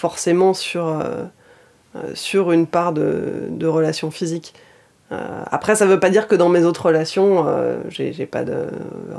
forcément 0.04 0.54
sur 0.54 0.86
euh, 0.88 1.24
euh, 1.96 2.14
sur 2.14 2.52
une 2.52 2.66
part 2.66 2.92
de, 2.92 3.48
de 3.50 3.66
relation 3.76 4.10
physique 4.10 4.52
Euh, 5.12 5.42
après 5.50 5.74
ça 5.74 5.86
veut 5.86 5.98
pas 5.98 6.08
dire 6.16 6.26
que 6.30 6.36
dans 6.36 6.48
mes 6.56 6.62
autres 6.68 6.86
relations 6.86 7.30
euh, 7.48 7.82
j'ai 7.88 8.26
pas 8.36 8.44
de 8.44 8.58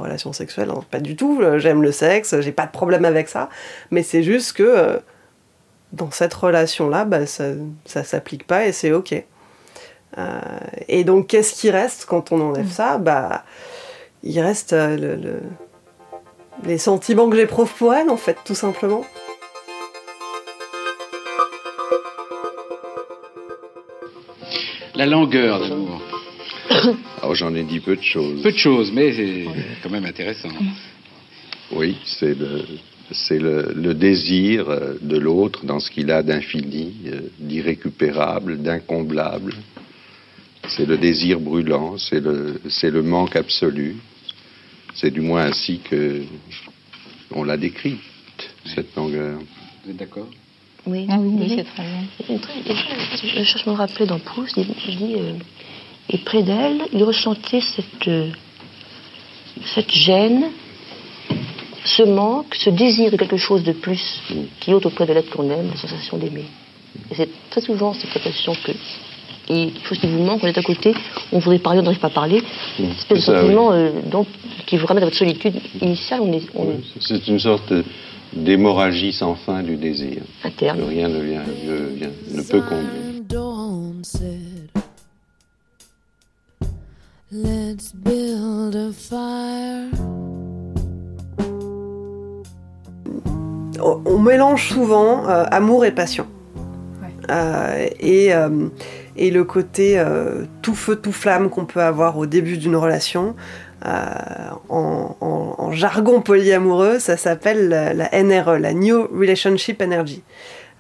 relation 0.04 0.32
sexuelle 0.32 0.70
hein, 0.72 0.82
pas 0.90 1.02
du 1.02 1.14
tout. 1.20 1.34
J'aime 1.58 1.82
le 1.84 1.92
sexe 1.92 2.30
j'ai 2.44 2.54
pas 2.54 2.66
de 2.66 2.72
problème 2.80 3.04
avec 3.14 3.28
ça. 3.28 3.44
Mais 3.94 4.02
c'est 4.10 4.24
juste 4.24 4.54
que 4.60 4.70
dans 5.92 6.10
cette 6.20 6.34
relation 6.46 6.86
là 6.96 7.04
bah, 7.12 7.26
ça, 7.26 7.44
ça 7.86 8.02
s'applique 8.06 8.46
pas 8.48 8.62
et 8.68 8.72
c'est 8.72 8.94
ok. 8.94 9.12
Et 10.88 11.04
donc, 11.10 11.28
qu'est-ce 11.30 11.54
qui 11.60 11.70
reste 11.72 12.06
quand 12.06 12.32
on 12.34 12.40
enlève 12.50 12.72
ça? 12.72 12.98
Bah, 12.98 13.44
il 14.24 14.40
reste 14.42 14.72
le, 14.74 15.16
le- 15.26 15.44
les 16.64 16.78
sentiments 16.78 17.30
que 17.30 17.38
j'éprouve 17.38 17.72
pour 17.80 17.94
elle, 17.94 18.10
en 18.10 18.18
fait, 18.26 18.38
tout 18.46 18.56
simplement. 18.66 19.04
La 25.02 25.08
langueur 25.08 25.68
d'amour. 25.68 26.00
Alors 27.24 27.34
j'en 27.42 27.56
ai 27.56 27.64
dit 27.64 27.80
peu 27.80 27.96
de 27.96 28.04
choses. 28.04 28.44
Peu 28.44 28.52
de 28.52 28.58
choses, 28.58 28.92
mais 28.92 29.12
c'est 29.12 29.48
quand 29.82 29.90
même 29.90 30.06
intéressant. 30.06 30.50
Oui, 31.72 31.98
c'est 32.06 32.38
le, 32.38 32.62
c'est 33.10 33.40
le, 33.40 33.74
le 33.74 33.96
désir 33.96 34.70
euh, 34.70 34.94
de 35.02 35.18
l'autre 35.18 35.66
dans 35.66 35.80
ce 35.80 35.90
qu'il 35.90 36.12
a 36.12 36.22
d'infini, 36.22 36.94
euh, 37.08 37.22
d'irrécupérable, 37.40 38.62
d'incomblable. 38.62 39.56
C'est 40.68 40.86
le 40.86 41.00
désir 41.00 41.40
brûlant, 41.40 41.98
c'est 41.98 42.20
le, 42.20 42.62
c'est 42.70 42.92
le 42.92 43.02
manque 43.02 43.36
absolu. 43.36 43.96
C'est 44.94 45.10
du 45.10 45.22
moins 45.22 45.46
ainsi 45.46 45.80
que 45.80 46.22
on 47.32 47.44
l'a 47.44 47.58
décrite, 47.58 47.98
cette 48.66 48.96
longueur. 48.96 49.40
Vous 49.84 49.90
êtes 49.90 49.98
d'accord? 49.98 50.30
Oui, 50.88 51.06
Ah 51.10 51.18
oui, 51.20 51.36
oui. 51.40 51.54
c'est 51.56 51.64
très 51.64 51.84
bien. 51.84 52.40
Je 53.36 53.44
cherche 53.44 53.68
à 53.68 53.72
me 53.72 53.76
rappeler 53.76 54.06
dans 54.06 54.20
Proust, 54.20 54.58
il, 54.58 54.66
dit, 54.66 55.16
euh, 55.18 55.34
et 56.10 56.18
près 56.18 56.42
d'elle, 56.42 56.82
il 56.92 57.04
ressentait 57.04 57.62
cette, 57.62 58.08
euh, 58.08 58.30
cette 59.76 59.92
gêne, 59.92 60.46
ce 61.86 62.04
manque, 62.04 62.56
ce 62.56 62.70
désir 62.70 63.12
de 63.12 63.18
quelque 63.18 63.38
chose 63.38 63.64
de 63.64 63.74
plus 63.74 64.22
qui 64.60 64.74
ôte 64.74 64.86
auprès 64.86 65.06
de 65.06 65.14
l'être 65.14 65.30
qu'on 65.30 65.50
aime, 65.50 65.70
la 65.70 65.78
sensation 65.78 66.18
d'aimer. 66.18 66.46
Et 67.12 67.16
c'est 67.16 67.30
très 67.50 67.62
souvent 67.62 67.94
cette 67.94 68.12
sensation 68.12 68.54
que 68.64 68.72
a 68.72 69.54
quelque 69.54 69.88
chose 69.88 70.00
qui 70.00 70.08
vous 70.08 70.24
manque, 70.24 70.44
on 70.44 70.48
est 70.48 70.58
à 70.58 70.64
côté, 70.64 70.94
on 71.32 71.40
voudrait 71.40 71.60
parler, 71.60 71.80
on 71.80 71.84
n'arrive 71.84 72.00
pas 72.00 72.08
à 72.08 72.12
parler. 72.12 72.42
C'est 73.10 73.20
ça, 73.20 73.42
sentiment 73.42 73.72
euh, 73.72 73.92
donc, 74.10 74.28
qui 74.66 74.78
vous 74.78 74.86
ramène 74.86 75.04
à 75.04 75.08
votre 75.08 75.18
solitude 75.18 75.56
initiale, 75.82 76.22
on 76.22 76.32
est, 76.32 76.44
on 76.56 76.72
est 76.72 76.80
C'est 77.00 77.28
une 77.28 77.40
sorte 77.40 77.74
d'hémorragie 78.34 79.14
sans 79.14 79.36
fin 79.36 79.64
du 79.64 79.76
désir. 79.78 80.24
Interne. 80.44 80.82
rien 80.84 81.08
ne, 81.10 81.20
vient, 81.22 81.44
ne, 81.44 81.96
vient- 81.96 82.10
ne 82.34 82.42
peut 82.42 82.62
combler. 82.62 83.12
Let's 87.34 87.94
build 87.96 88.76
a 88.76 88.92
fire. 88.92 89.88
on 93.80 94.02
on 94.06 94.20
mélange 94.20 94.68
souvent 94.70 95.28
euh, 95.30 95.46
amour 95.50 95.86
et 95.86 95.92
passion. 95.92 96.28
Ouais. 97.02 97.08
Euh, 97.32 97.88
et, 98.00 98.34
euh, 98.34 98.68
et 99.16 99.32
le 99.32 99.44
côté 99.44 99.98
euh, 99.98 100.44
tout 100.62 100.76
feu, 100.76 100.96
tout 100.98 101.12
flamme 101.14 101.50
qu'on 101.50 101.66
peut 101.66 101.82
avoir 101.82 102.18
au 102.18 102.26
début 102.26 102.58
d'une 102.58 102.76
relation. 102.76 103.36
Euh, 103.86 104.50
en, 104.70 105.72
jargon 105.72 106.22
polyamoureux, 106.22 107.00
ça 107.00 107.16
s'appelle 107.16 107.70
la, 107.70 108.24
NRE, 108.24 108.58
la 108.58 108.74
New 108.74 109.08
Relationship 109.08 109.82
Energy. 109.82 110.22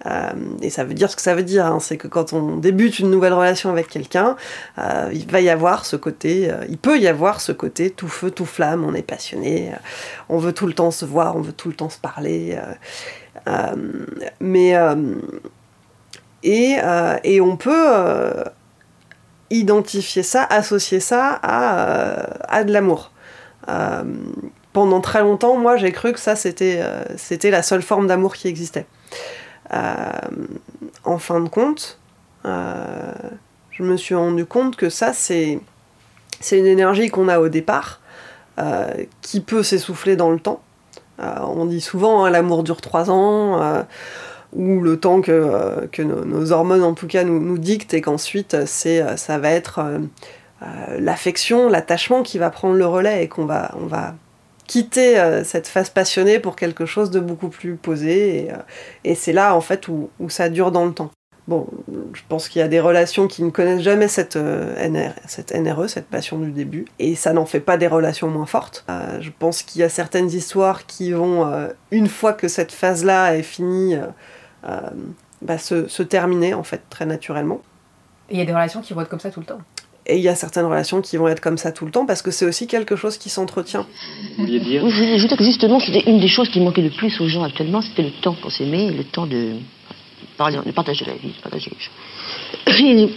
Euh, 0.05 0.31
et 0.61 0.69
ça 0.69 0.83
veut 0.83 0.93
dire 0.93 1.09
ce 1.09 1.15
que 1.15 1.21
ça 1.21 1.33
veut 1.33 1.43
dire, 1.43 1.65
hein, 1.65 1.79
c'est 1.79 1.95
que 1.95 2.07
quand 2.07 2.33
on 2.33 2.57
débute 2.57 2.99
une 2.99 3.09
nouvelle 3.09 3.33
relation 3.33 3.69
avec 3.69 3.87
quelqu'un, 3.87 4.35
euh, 4.79 5.09
il 5.13 5.27
va 5.27 5.39
y 5.39 5.49
avoir 5.49 5.85
ce 5.85 5.95
côté, 5.95 6.51
il 6.67 6.77
peut 6.77 6.99
y 6.99 7.07
avoir 7.07 7.39
ce 7.39 7.51
côté 7.51 7.89
tout 7.89 8.07
feu, 8.07 8.31
tout 8.31 8.45
flamme, 8.45 8.83
on 8.83 8.93
est 8.93 9.01
passionné, 9.01 9.71
on 10.27 10.37
veut 10.37 10.53
tout 10.53 10.67
le 10.67 10.73
temps 10.73 10.91
se 10.91 11.05
voir, 11.05 11.37
on 11.37 11.41
veut 11.41 11.53
tout 11.53 11.69
le 11.69 11.75
temps 11.75 11.89
se 11.89 11.99
parler. 11.99 12.57
mais 14.41 14.75
et, 16.43 17.41
on 17.41 17.57
peut 17.57 18.43
identifier 19.51 20.23
ça, 20.23 20.43
associer 20.43 20.99
ça 20.99 21.39
à, 21.43 21.89
euh, 21.89 22.23
à 22.47 22.63
de 22.63 22.73
l'amour. 22.73 23.11
Euh, 23.69 24.03
pendant 24.73 25.01
très 25.01 25.21
longtemps, 25.21 25.57
moi, 25.57 25.75
j'ai 25.75 25.91
cru 25.91 26.13
que 26.13 26.19
ça, 26.19 26.35
c'était 26.35 26.79
euh, 26.81 27.03
c'était 27.17 27.51
la 27.51 27.61
seule 27.61 27.81
forme 27.81 28.07
d'amour 28.07 28.33
qui 28.33 28.47
existait. 28.47 28.87
En 31.05 31.17
fin 31.17 31.39
de 31.39 31.47
compte, 31.47 31.97
je 32.43 33.83
me 33.83 33.95
suis 33.95 34.15
rendu 34.15 34.45
compte 34.45 34.75
que 34.75 34.89
ça, 34.89 35.13
c'est 35.13 35.61
une 36.51 36.65
énergie 36.65 37.09
qu'on 37.09 37.29
a 37.29 37.39
au 37.39 37.47
départ, 37.47 38.01
qui 39.21 39.39
peut 39.39 39.63
s'essouffler 39.63 40.17
dans 40.17 40.29
le 40.29 40.39
temps. 40.39 40.61
On 41.19 41.65
dit 41.65 41.79
souvent, 41.79 42.25
hein, 42.25 42.29
l'amour 42.29 42.63
dure 42.63 42.81
trois 42.81 43.09
ans, 43.09 43.85
ou 44.53 44.81
le 44.81 44.99
temps 44.99 45.21
que, 45.21 45.31
euh, 45.31 46.03
nos, 46.03 46.51
hormones, 46.51 46.83
en 46.83 46.93
tout 46.93 47.07
cas, 47.07 47.23
nous, 47.23 47.57
dictent, 47.57 47.93
et 47.93 48.01
qu'ensuite, 48.01 48.65
c'est, 48.65 49.01
euh, 49.01 49.17
ça 49.17 49.37
va 49.37 49.51
être 49.51 49.79
euh, 49.79 49.99
euh, 50.63 50.65
l'affection, 50.99 51.69
l'attachement 51.69 52.23
qui 52.23 52.37
va 52.37 52.49
prendre 52.49 52.75
le 52.75 52.85
relais, 52.85 53.23
et 53.23 53.27
qu'on 53.27 53.45
va, 53.45 53.71
on 53.79 53.85
va 53.85 54.15
quitter 54.67 55.19
euh, 55.19 55.43
cette 55.43 55.67
phase 55.67 55.89
passionnée 55.89 56.39
pour 56.39 56.55
quelque 56.55 56.85
chose 56.85 57.11
de 57.11 57.19
beaucoup 57.19 57.49
plus 57.49 57.75
posé, 57.75 58.45
et, 58.45 58.51
euh, 58.51 59.15
c'est 59.15 59.33
là, 59.33 59.55
en 59.55 59.61
fait, 59.61 59.87
où, 59.87 60.09
ça 60.29 60.49
dure 60.49 60.71
dans 60.71 60.85
le 60.85 60.93
temps. 60.93 61.11
Bon, 61.47 61.67
je 62.13 62.21
pense 62.29 62.47
qu'il 62.47 62.59
y 62.59 62.63
a 62.63 62.67
des 62.67 62.79
relations 62.79 63.27
qui 63.27 63.43
ne 63.43 63.49
connaissent 63.49 63.81
jamais 63.81 64.07
cette, 64.07 64.35
euh, 64.35 64.75
NR 64.87 65.13
cette 65.27 65.53
NRE, 65.53 65.89
cette 65.89 66.05
passion 66.05 66.37
du 66.37 66.51
début, 66.51 66.85
et 66.99 67.15
ça 67.15 67.33
n'en 67.33 67.45
fait 67.45 67.59
pas 67.59 67.77
des 67.77 67.87
relations 67.87 68.29
moins 68.29 68.45
fortes. 68.45 68.85
Euh, 68.89 69.19
je 69.19 69.31
pense 69.37 69.63
qu'il 69.63 69.81
y 69.81 69.83
a 69.83 69.89
certaines 69.89 70.29
histoires 70.29 70.85
qui 70.85 71.11
vont, 71.11 71.47
euh, 71.47 71.69
une 71.89 72.07
fois 72.07 72.33
que 72.33 72.47
cette 72.47 72.71
phase-là 72.71 73.35
est 73.35 73.41
finie, 73.41 73.95
euh, 73.95 74.05
euh, 74.05 74.07
bah, 75.41 75.57
se, 75.57 75.87
se 75.87 76.03
terminer, 76.03 76.53
en 76.53 76.63
fait, 76.63 76.83
très 76.89 77.05
naturellement. 77.05 77.61
Et 78.29 78.35
il 78.35 78.37
y 78.39 78.41
a 78.41 78.45
des 78.45 78.53
relations 78.53 78.81
qui 78.81 78.93
vont 78.93 79.01
être 79.01 79.09
comme 79.09 79.19
ça 79.19 79.31
tout 79.31 79.39
le 79.39 79.45
temps. 79.45 79.59
Et 80.07 80.17
il 80.17 80.23
y 80.23 80.29
a 80.29 80.35
certaines 80.35 80.65
relations 80.65 81.01
qui 81.01 81.17
vont 81.17 81.27
être 81.27 81.41
comme 81.41 81.57
ça 81.57 81.71
tout 81.71 81.85
le 81.85 81.91
temps, 81.91 82.05
parce 82.05 82.21
que 82.21 82.31
c'est 82.31 82.45
aussi 82.45 82.65
quelque 82.65 82.95
chose 82.95 83.17
qui 83.17 83.29
s'entretient. 83.29 83.85
Vous 84.37 84.45
vouliez 84.45 84.59
dire 84.59 84.83
Oui, 84.83 84.89
je 84.89 84.95
voulais 84.97 85.13
ajouter 85.13 85.37
que 85.37 85.43
justement, 85.43 85.79
c'était 85.79 86.09
une 86.09 86.19
des 86.19 86.27
choses 86.27 86.49
qui 86.49 86.59
manquait 86.59 86.81
le 86.81 86.89
plus 86.89 87.19
aux 87.21 87.27
gens 87.27 87.43
actuellement, 87.43 87.81
c'était 87.81 88.03
le 88.03 88.11
temps 88.11 88.33
pour 88.33 88.51
s'aimer, 88.51 88.91
le 88.91 89.03
temps 89.03 89.27
de, 89.27 89.57
parler- 90.37 90.59
de 90.65 90.71
partager 90.71 91.05
la 91.05 91.13
vie, 91.13 91.29
de 91.29 91.41
partager 91.41 91.71
les 91.71 91.77
choses. 91.79 93.09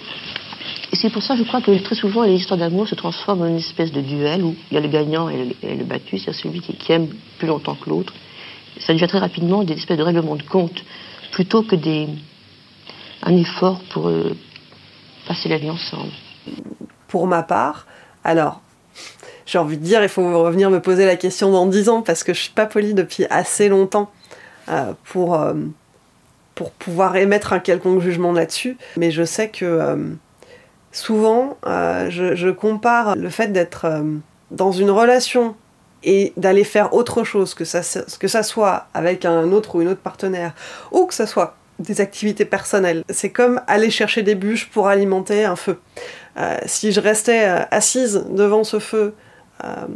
Et, 0.93 0.97
c'est 0.97 1.11
pour 1.11 1.23
ça, 1.23 1.35
je 1.37 1.43
crois 1.43 1.61
que 1.61 1.77
très 1.83 1.95
souvent, 1.97 2.23
les 2.23 2.35
histoires 2.35 2.59
d'amour 2.59 2.87
se 2.87 2.95
transforment 2.95 3.43
en 3.43 3.47
une 3.47 3.57
espèce 3.57 3.91
de 3.91 4.01
duel 4.01 4.45
où 4.45 4.55
il 4.71 4.75
y 4.75 4.77
a 4.77 4.81
le 4.81 4.89
gagnant 4.89 5.29
et 5.29 5.45
le, 5.63 5.69
et 5.69 5.75
le 5.75 5.85
battu, 5.85 6.19
c'est-à-dire 6.19 6.41
celui 6.41 6.61
qui, 6.61 6.75
qui 6.75 6.93
aime 6.93 7.09
plus 7.39 7.49
longtemps 7.49 7.75
que 7.75 7.89
l'autre. 7.91 8.13
Ça 8.79 8.93
devient 8.93 9.09
très 9.09 9.19
rapidement 9.19 9.65
des 9.65 9.75
espèces 9.75 9.99
de 9.99 10.03
règlements 10.03 10.37
de 10.37 10.43
compte, 10.43 10.85
plutôt 11.35 11.65
que 11.65 11.75
des, 11.75 12.09
un 13.23 13.37
effort 13.37 13.81
pour 13.93 14.09
euh, 14.09 14.37
passer 15.27 15.49
la 15.49 15.59
vie 15.59 15.69
ensemble. 15.69 16.13
pour 17.09 17.27
ma 17.27 17.43
part. 17.43 17.87
Alors, 18.23 18.61
j'ai 19.45 19.59
envie 19.59 19.77
de 19.77 19.83
dire, 19.83 20.03
il 20.03 20.09
faut 20.09 20.43
revenir 20.43 20.71
me 20.71 20.81
poser 20.81 21.07
la 21.07 21.17
question 21.17 21.51
dans 21.51 21.67
10 21.67 21.89
ans 21.89 22.03
parce 22.03 22.23
que 22.23 22.33
je 22.33 22.41
suis 22.41 22.53
pas 22.53 22.67
polie 22.67 22.95
depuis 22.95 23.27
assez 23.31 23.69
longtemps 23.69 24.13
euh, 24.69 24.93
pour, 25.05 25.35
euh, 25.35 25.55
pour 26.55 26.71
pouvoir 26.71 27.17
émettre 27.17 27.53
un 27.53 27.59
quelconque 27.59 28.01
jugement 28.01 28.33
là-dessus. 28.33 28.77
Mais 28.97 29.11
je 29.11 29.25
sais 29.25 29.49
que 29.49 30.17
souvent, 30.93 31.59
je, 31.65 32.51
compare 32.53 33.17
le 33.17 33.29
fait 33.29 33.49
d'être 33.49 33.87
dans 34.53 34.71
une 34.71 34.91
relation 34.91 35.57
et 36.05 36.33
d'aller 36.37 36.65
faire 36.65 36.95
autre 36.95 37.25
chose, 37.25 37.55
que 37.55 37.65
ça, 37.65 37.81
que 38.19 38.29
ça 38.29 38.43
soit 38.43 38.87
avec 38.95 39.25
un 39.25 39.51
autre 39.53 39.75
ou 39.75 39.83
une 39.83 39.89
autre 39.89 40.01
partenaire, 40.01 40.53
ou 40.93 41.07
que 41.07 41.15
ça 41.15 41.27
soit 41.27 41.57
des 41.79 42.01
activités 42.01 42.45
personnelles. 42.45 43.05
C'est 43.09 43.31
comme 43.31 43.61
aller 43.67 43.91
chercher 43.91 44.23
des 44.23 44.35
bûches 44.35 44.71
pour 44.71 44.89
alimenter 44.89 45.45
un 45.45 45.57
feu. 45.57 45.81
Euh, 46.37 46.59
si 46.67 46.93
je 46.93 47.01
restais 47.01 47.49
euh, 47.49 47.65
assise 47.71 48.27
devant 48.31 48.65
ce 48.65 48.79
feu 48.79 49.15
euh, 49.63 49.87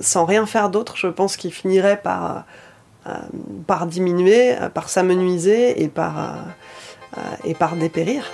sans 0.00 0.24
rien 0.24 0.46
faire 0.46 0.70
d'autre, 0.70 0.96
je 0.96 1.06
pense 1.06 1.36
qu'il 1.36 1.52
finirait 1.52 2.00
par, 2.02 2.44
diminuer, 3.86 4.56
par 4.74 4.88
s'amenuiser 4.88 5.82
et 5.82 5.88
par 5.88 6.36
dépérir. 7.76 8.30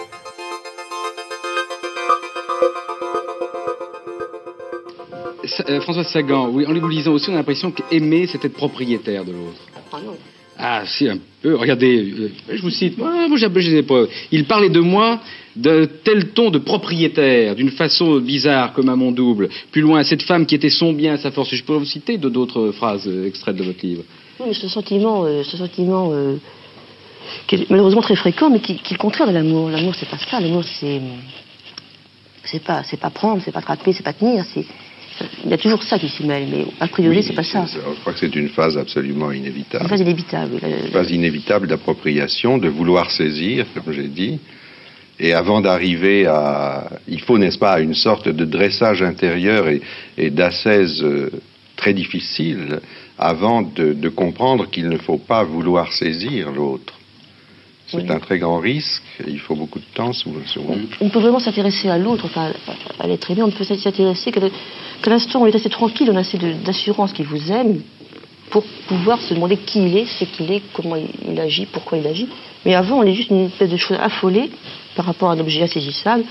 Euh, 5.68 5.80
François 5.80 6.04
Sagan, 6.04 6.48
oui, 6.52 6.66
en 6.66 6.72
vous 6.72 6.88
lisant 6.88 7.12
aussi, 7.12 7.30
on 7.30 7.34
a 7.34 7.36
l'impression 7.36 7.70
qu'aimer, 7.70 8.26
c'est 8.26 8.44
être 8.44 8.52
propriétaire 8.54 9.24
de 9.24 9.32
l'autre. 9.32 9.60
Ah 9.92 9.96
non. 10.04 10.16
Ah, 10.56 10.82
si, 10.86 11.08
un 11.08 11.18
peu. 11.42 11.56
Regardez, 11.56 11.98
euh, 11.98 12.30
je 12.52 12.62
vous 12.62 12.70
cite. 12.70 12.96
Ouais, 12.98 13.28
moi, 13.28 13.36
j'ai 13.36 13.48
des 13.72 13.82
preuves. 13.82 14.08
Il 14.30 14.44
parlait 14.44 14.68
de 14.70 14.78
moi 14.80 15.20
d'un 15.56 15.86
tel 16.04 16.28
ton 16.30 16.50
de 16.50 16.58
propriétaire, 16.58 17.56
d'une 17.56 17.70
façon 17.70 18.20
bizarre 18.20 18.72
comme 18.72 18.88
à 18.88 18.94
mon 18.96 19.10
double. 19.10 19.48
Plus 19.72 19.80
loin, 19.82 20.02
cette 20.04 20.22
femme 20.22 20.46
qui 20.46 20.54
était 20.54 20.70
son 20.70 20.92
bien, 20.92 21.16
sa 21.16 21.30
force. 21.32 21.52
Je 21.54 21.62
pourrais 21.64 21.78
vous 21.80 21.84
citer 21.84 22.18
de- 22.18 22.28
d'autres 22.28 22.70
phrases 22.70 23.06
euh, 23.08 23.26
extraites 23.26 23.56
de 23.56 23.64
votre 23.64 23.84
livre. 23.84 24.04
Oui, 24.38 24.46
mais 24.48 24.54
ce 24.54 24.68
sentiment, 24.68 25.24
euh, 25.24 25.42
ce 25.42 25.56
sentiment 25.56 26.12
qui 27.46 27.56
est 27.56 27.70
malheureusement 27.70 28.02
très 28.02 28.16
fréquent, 28.16 28.50
mais 28.50 28.60
qui, 28.60 28.76
qui 28.76 28.94
est 28.94 28.96
le 28.96 29.02
contraire 29.02 29.26
de 29.26 29.32
l'amour. 29.32 29.70
L'amour, 29.70 29.94
c'est 29.96 30.08
pas 30.08 30.18
ça. 30.18 30.40
L'amour, 30.40 30.62
c'est 30.64 31.00
c'est 32.44 32.62
pas, 32.62 32.82
c'est 32.84 32.98
pas 33.00 33.10
prendre, 33.10 33.42
c'est 33.44 33.52
pas 33.52 33.60
attraper, 33.60 33.92
c'est 33.92 34.02
pas 34.04 34.12
tenir. 34.12 34.44
C'est 34.52 34.64
il 35.44 35.50
y 35.50 35.54
a 35.54 35.58
toujours 35.58 35.82
ça 35.82 35.98
qui 35.98 36.08
s'y 36.08 36.24
mêle, 36.24 36.48
mais 36.50 36.66
a 36.80 36.88
priori, 36.88 37.22
c'est 37.22 37.34
pas 37.34 37.44
ça. 37.44 37.66
Je 37.66 37.78
crois 38.00 38.12
que 38.12 38.18
c'est 38.18 38.34
une 38.34 38.48
phase 38.48 38.76
absolument 38.76 39.30
C'est 39.30 39.36
une 39.36 39.42
inévitable. 39.44 39.88
phase 39.88 40.00
inévitable. 40.00 40.60
Une 40.62 40.90
phase 40.90 41.10
inévitable 41.10 41.66
d'appropriation, 41.68 42.58
de 42.58 42.68
vouloir 42.68 43.10
saisir, 43.10 43.66
comme 43.74 43.92
j'ai 43.92 44.08
dit. 44.08 44.38
Et 45.20 45.32
avant 45.32 45.60
d'arriver 45.60 46.26
à... 46.26 46.88
Il 47.06 47.20
faut, 47.20 47.38
n'est-ce 47.38 47.58
pas, 47.58 47.72
à 47.74 47.80
une 47.80 47.94
sorte 47.94 48.28
de 48.28 48.44
dressage 48.44 49.02
intérieur 49.02 49.68
et, 49.68 49.80
et 50.18 50.30
d'assaise 50.30 51.02
euh, 51.04 51.30
très 51.76 51.94
difficile 51.94 52.80
avant 53.16 53.62
de, 53.62 53.92
de 53.92 54.08
comprendre 54.08 54.68
qu'il 54.68 54.88
ne 54.88 54.98
faut 54.98 55.18
pas 55.18 55.44
vouloir 55.44 55.92
saisir 55.92 56.50
l'autre. 56.50 56.94
C'est 57.88 57.98
Oui. 57.98 58.10
un 58.10 58.18
très 58.18 58.38
grand 58.38 58.58
risque. 58.58 59.02
Il 59.26 59.38
faut 59.38 59.54
beaucoup 59.54 59.78
de 59.78 59.84
temps 59.94 60.12
souvent. 60.12 60.40
souvent. 60.46 60.74
On 61.00 61.08
peut 61.10 61.18
vraiment 61.18 61.38
s'intéresser 61.38 61.88
à 61.88 61.98
l'autre, 61.98 62.24
enfin, 62.26 62.52
à, 62.98 63.06
l'être 63.06 63.30
aimé. 63.30 63.42
On 63.42 63.48
ne 63.48 63.52
peut 63.52 63.64
s'intéresser 63.64 64.32
qu'à 64.32 64.40
l'instant 65.10 65.40
où 65.40 65.44
on 65.44 65.46
est 65.46 65.54
assez 65.54 65.68
tranquille, 65.68 66.08
on 66.10 66.16
a 66.16 66.20
assez 66.20 66.38
d'assurance 66.38 67.12
qu'il 67.12 67.26
vous 67.26 67.52
aime 67.52 67.80
pour 68.50 68.62
pouvoir 68.88 69.20
se 69.20 69.34
demander 69.34 69.56
qui 69.56 69.84
il 69.84 69.96
est, 69.98 70.06
ce 70.06 70.24
qu'il 70.24 70.50
est, 70.52 70.62
comment 70.72 70.96
il, 70.96 71.38
agit, 71.40 71.66
pourquoi 71.66 71.98
il 71.98 72.06
agit. 72.06 72.28
Mais 72.64 72.74
avant, 72.74 72.98
on 72.98 73.02
est 73.02 73.12
juste 73.14 73.30
une 73.30 73.46
espèce 73.46 73.68
de 73.70 73.76
chose 73.76 73.98
affolée 74.00 74.50
par 74.96 75.04
rapport 75.04 75.30
à 75.30 75.34
un 75.34 75.40
objet 75.40 75.62
insaisissable. 75.62 76.24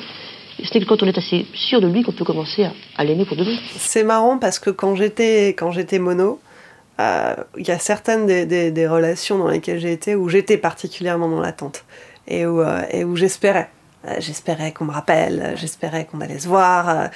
Et 0.60 0.66
Ce 0.66 0.74
n'est 0.74 0.80
que 0.84 0.90
quand 0.90 1.04
on 1.04 1.08
est 1.08 1.18
assez 1.18 1.46
sûr 1.54 1.82
de 1.82 1.88
lui 1.88 2.04
qu'on 2.04 2.12
peut 2.14 2.24
commencer 2.26 2.64
à, 2.64 2.72
à 2.98 3.04
l'aimer 3.04 3.26
pour 3.26 3.36
de 3.38 3.44
vrai. 3.44 3.54
C'est 3.76 4.04
marrant 4.04 4.38
parce 4.38 4.58
que 4.60 4.70
quand 4.70 4.96
j'étais 4.96 5.50
quand 5.50 5.72
j'étais 5.72 6.00
mono, 6.00 6.40
euh, 6.40 6.53
il 7.00 7.68
y 7.68 7.72
a 7.72 7.80
certaines 7.80 8.26
des, 8.26 8.88
relations 8.88 9.38
dans 9.38 9.48
lesquelles 9.48 9.80
j'ai 9.80 9.92
été 9.92 10.16
où 10.16 10.30
j'étais 10.30 10.58
particulièrement 10.58 11.28
dans 11.28 11.42
l'attente 11.42 11.86
et 12.28 12.46
où, 12.46 12.62
euh, 12.62 13.16
j'espérais. 13.16 13.70
Euh, 14.06 14.16
j'espérais 14.20 14.74
qu'on 14.74 14.86
me 14.86 14.92
rappelle, 14.92 15.42
euh, 15.42 15.56
j'espérais 15.56 16.06
qu'on 16.06 16.20
allait 16.20 16.40
se 16.40 16.48
voir. 16.48 16.90
euh, 16.90 17.08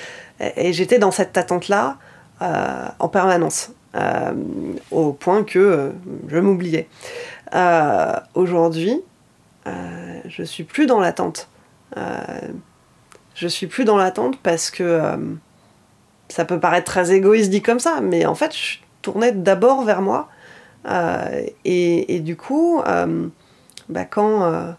et 0.55 0.71
j'étais 0.71 0.99
dans 0.99 1.11
cette 1.11 1.37
attente-là 1.37 1.97
euh, 2.41 2.87
en 2.99 3.09
permanence, 3.09 3.71
euh, 3.95 4.31
au 4.91 5.11
point 5.11 5.43
que 5.43 5.59
euh, 5.59 5.89
je 6.29 6.37
m'oubliais. 6.37 6.87
Euh, 7.53 8.13
Aujourd'hui, 8.35 9.01
euh, 9.67 10.21
je 10.25 10.43
suis 10.43 10.63
plus 10.63 10.85
dans 10.85 10.99
l'attente. 10.99 11.49
Euh, 11.97 12.13
je 13.35 13.47
suis 13.47 13.67
plus 13.67 13.83
dans 13.83 13.97
l'attente 13.97 14.39
parce 14.41 14.71
que 14.71 14.83
euh, 14.83 15.17
ça 16.29 16.45
peut 16.45 16.59
paraître 16.59 16.85
très 16.85 17.11
égoïste 17.11 17.49
dit 17.49 17.61
comme 17.61 17.79
ça, 17.79 17.99
mais 18.01 18.25
en 18.25 18.35
fait, 18.35 18.55
je 18.55 18.77
d'abord 19.33 19.83
vers 19.83 20.01
moi. 20.01 20.29
Euh, 20.87 21.45
et, 21.65 22.19
du 22.19 22.35
coup, 22.35 22.81
euh, 22.87 23.27
bah, 23.89 24.05
quand 24.05 24.43
euh, 24.43 24.71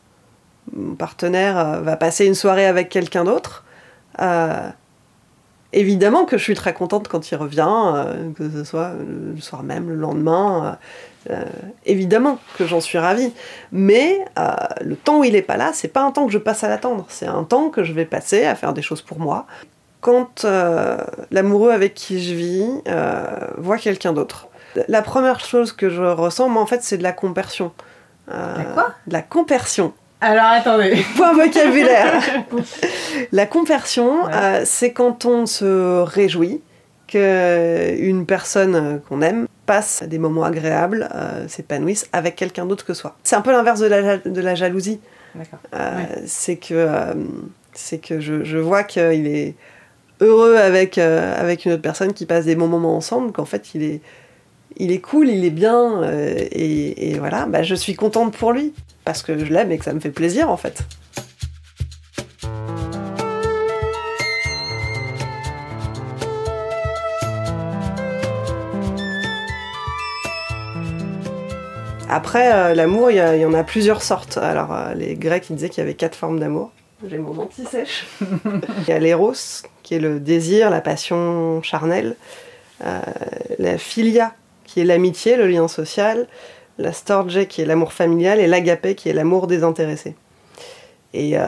mon 0.72 0.94
partenaire 0.94 1.82
va 1.82 1.96
passer 1.96 2.26
une 2.26 2.34
soirée 2.34 2.66
avec 2.66 2.88
quelqu'un 2.88 3.24
d'autre, 3.24 3.64
Évidemment 5.74 6.24
que 6.24 6.38
je 6.38 6.42
suis 6.42 6.54
très 6.54 6.72
contente 6.72 7.08
quand 7.08 7.30
il 7.30 7.36
revient, 7.36 8.06
que 8.34 8.50
ce 8.50 8.64
soit 8.64 8.92
le 9.06 9.38
soir 9.38 9.62
même, 9.62 9.90
le 9.90 9.96
lendemain. 9.96 10.78
évidemment 11.84 12.38
que 12.56 12.66
j'en 12.66 12.80
suis 12.80 12.96
ravie. 12.96 13.34
Mais 13.70 14.24
le 14.80 14.96
temps 14.96 15.20
où 15.20 15.24
il 15.24 15.34
n'est 15.34 15.42
pas 15.42 15.58
là, 15.58 15.72
c'est 15.74 15.88
pas 15.88 16.02
un 16.02 16.10
temps 16.10 16.24
que 16.24 16.32
je 16.32 16.38
passe 16.38 16.64
à 16.64 16.68
l'attendre. 16.68 17.04
C'est 17.10 17.26
un 17.26 17.44
temps 17.44 17.68
que 17.68 17.84
je 17.84 17.92
vais 17.92 18.06
passer 18.06 18.44
à 18.44 18.54
faire 18.54 18.72
des 18.72 18.80
choses 18.80 19.02
pour 19.02 19.20
moi. 19.20 19.46
Quand 20.00 20.44
euh, 20.44 20.96
l'amoureux 21.30 21.72
avec 21.72 21.94
qui 21.94 22.22
je 22.22 22.34
vis 22.34 22.66
euh, 22.88 23.24
voit 23.56 23.78
quelqu'un 23.78 24.12
d'autre, 24.12 24.46
la 24.86 25.02
première 25.02 25.40
chose 25.40 25.72
que 25.72 25.90
je 25.90 26.02
ressens, 26.02 26.48
moi, 26.48 26.62
en 26.62 26.66
fait, 26.66 26.82
c'est 26.82 26.98
de 26.98 27.02
la 27.02 27.12
compersion. 27.12 27.72
Euh, 28.30 28.56
La 28.58 28.64
quoi? 28.64 28.94
De 29.06 29.12
la 29.12 29.22
compersion. 29.22 29.92
Alors 30.20 30.44
attendez. 30.46 30.96
Point 31.16 31.32
vocabulaire. 31.32 32.20
la 33.32 33.46
compersion, 33.46 34.24
Ouais. 34.24 34.64
c'est 34.64 34.92
quand 34.92 35.24
on 35.24 35.46
se 35.46 36.02
réjouit 36.02 36.60
qu'une 37.06 38.26
personne 38.26 39.00
qu'on 39.08 39.22
aime 39.22 39.46
passe 39.66 40.02
des 40.06 40.18
moments 40.18 40.44
agréables, 40.44 41.08
s'épanouisse 41.48 42.08
avec 42.12 42.36
quelqu'un 42.36 42.66
d'autre 42.66 42.84
que 42.84 42.94
soi. 42.94 43.16
C'est 43.24 43.36
un 43.36 43.40
peu 43.40 43.52
l'inverse 43.52 43.80
de 43.80 43.86
la, 43.86 44.16
de 44.18 44.40
la 44.40 44.54
jalousie. 44.54 45.00
D'accord. 45.34 45.58
Ouais. 45.72 46.22
C'est 46.26 46.56
que, 46.56 46.88
c'est 47.72 47.98
que 47.98 48.20
je, 48.20 48.44
je 48.44 48.58
vois 48.58 48.82
qu'il 48.82 49.26
est 49.26 49.54
heureux 50.20 50.56
avec, 50.56 50.98
euh, 50.98 51.34
avec 51.38 51.64
une 51.64 51.72
autre 51.72 51.82
personne 51.82 52.12
qui 52.12 52.26
passe 52.26 52.44
des 52.44 52.56
bons 52.56 52.68
moments 52.68 52.96
ensemble, 52.96 53.32
qu'en 53.32 53.44
fait 53.44 53.74
il 53.74 53.82
est, 53.82 54.00
il 54.76 54.92
est 54.92 55.00
cool, 55.00 55.28
il 55.28 55.44
est 55.44 55.50
bien, 55.50 56.02
euh, 56.02 56.36
et, 56.50 57.16
voilà, 57.18 57.46
bah, 57.46 57.62
je 57.62 57.74
suis 57.74 57.94
contente 57.94 58.36
pour 58.36 58.52
lui, 58.52 58.72
parce 59.04 59.22
que 59.22 59.38
je 59.38 59.52
l'aime 59.52 59.72
et 59.72 59.78
que 59.78 59.84
ça 59.84 59.92
me 59.92 60.00
fait 60.00 60.10
plaisir 60.10 60.50
en 60.50 60.56
fait. 60.56 60.84
Après, 72.10 72.52
euh, 72.52 72.74
l'amour, 72.74 73.10
il 73.10 73.16
y, 73.16 73.40
y 73.40 73.44
en 73.44 73.52
a 73.52 73.62
plusieurs 73.62 74.00
sortes. 74.00 74.38
Alors, 74.38 74.74
les 74.96 75.14
Grecs, 75.14 75.50
ils 75.50 75.56
disaient 75.56 75.68
qu'il 75.68 75.82
y 75.82 75.84
avait 75.84 75.92
quatre 75.92 76.16
formes 76.16 76.40
d'amour. 76.40 76.72
J'ai 77.06 77.18
mon 77.18 77.38
anti-sèche. 77.40 78.06
il 78.20 78.88
y 78.88 78.92
a 78.92 78.98
l'éros, 78.98 79.34
qui 79.82 79.94
est 79.94 80.00
le 80.00 80.18
désir, 80.18 80.70
la 80.70 80.80
passion 80.80 81.62
charnelle. 81.62 82.16
Euh, 82.84 83.00
la 83.58 83.78
philia, 83.78 84.34
qui 84.64 84.80
est 84.80 84.84
l'amitié, 84.84 85.36
le 85.36 85.46
lien 85.46 85.68
social. 85.68 86.26
La 86.78 86.92
storge, 86.92 87.46
qui 87.46 87.62
est 87.62 87.64
l'amour 87.66 87.92
familial. 87.92 88.40
Et 88.40 88.46
l'agapé, 88.46 88.94
qui 88.94 89.08
est 89.08 89.12
l'amour 89.12 89.46
désintéressé. 89.46 90.16
Et, 91.14 91.38
euh, 91.38 91.46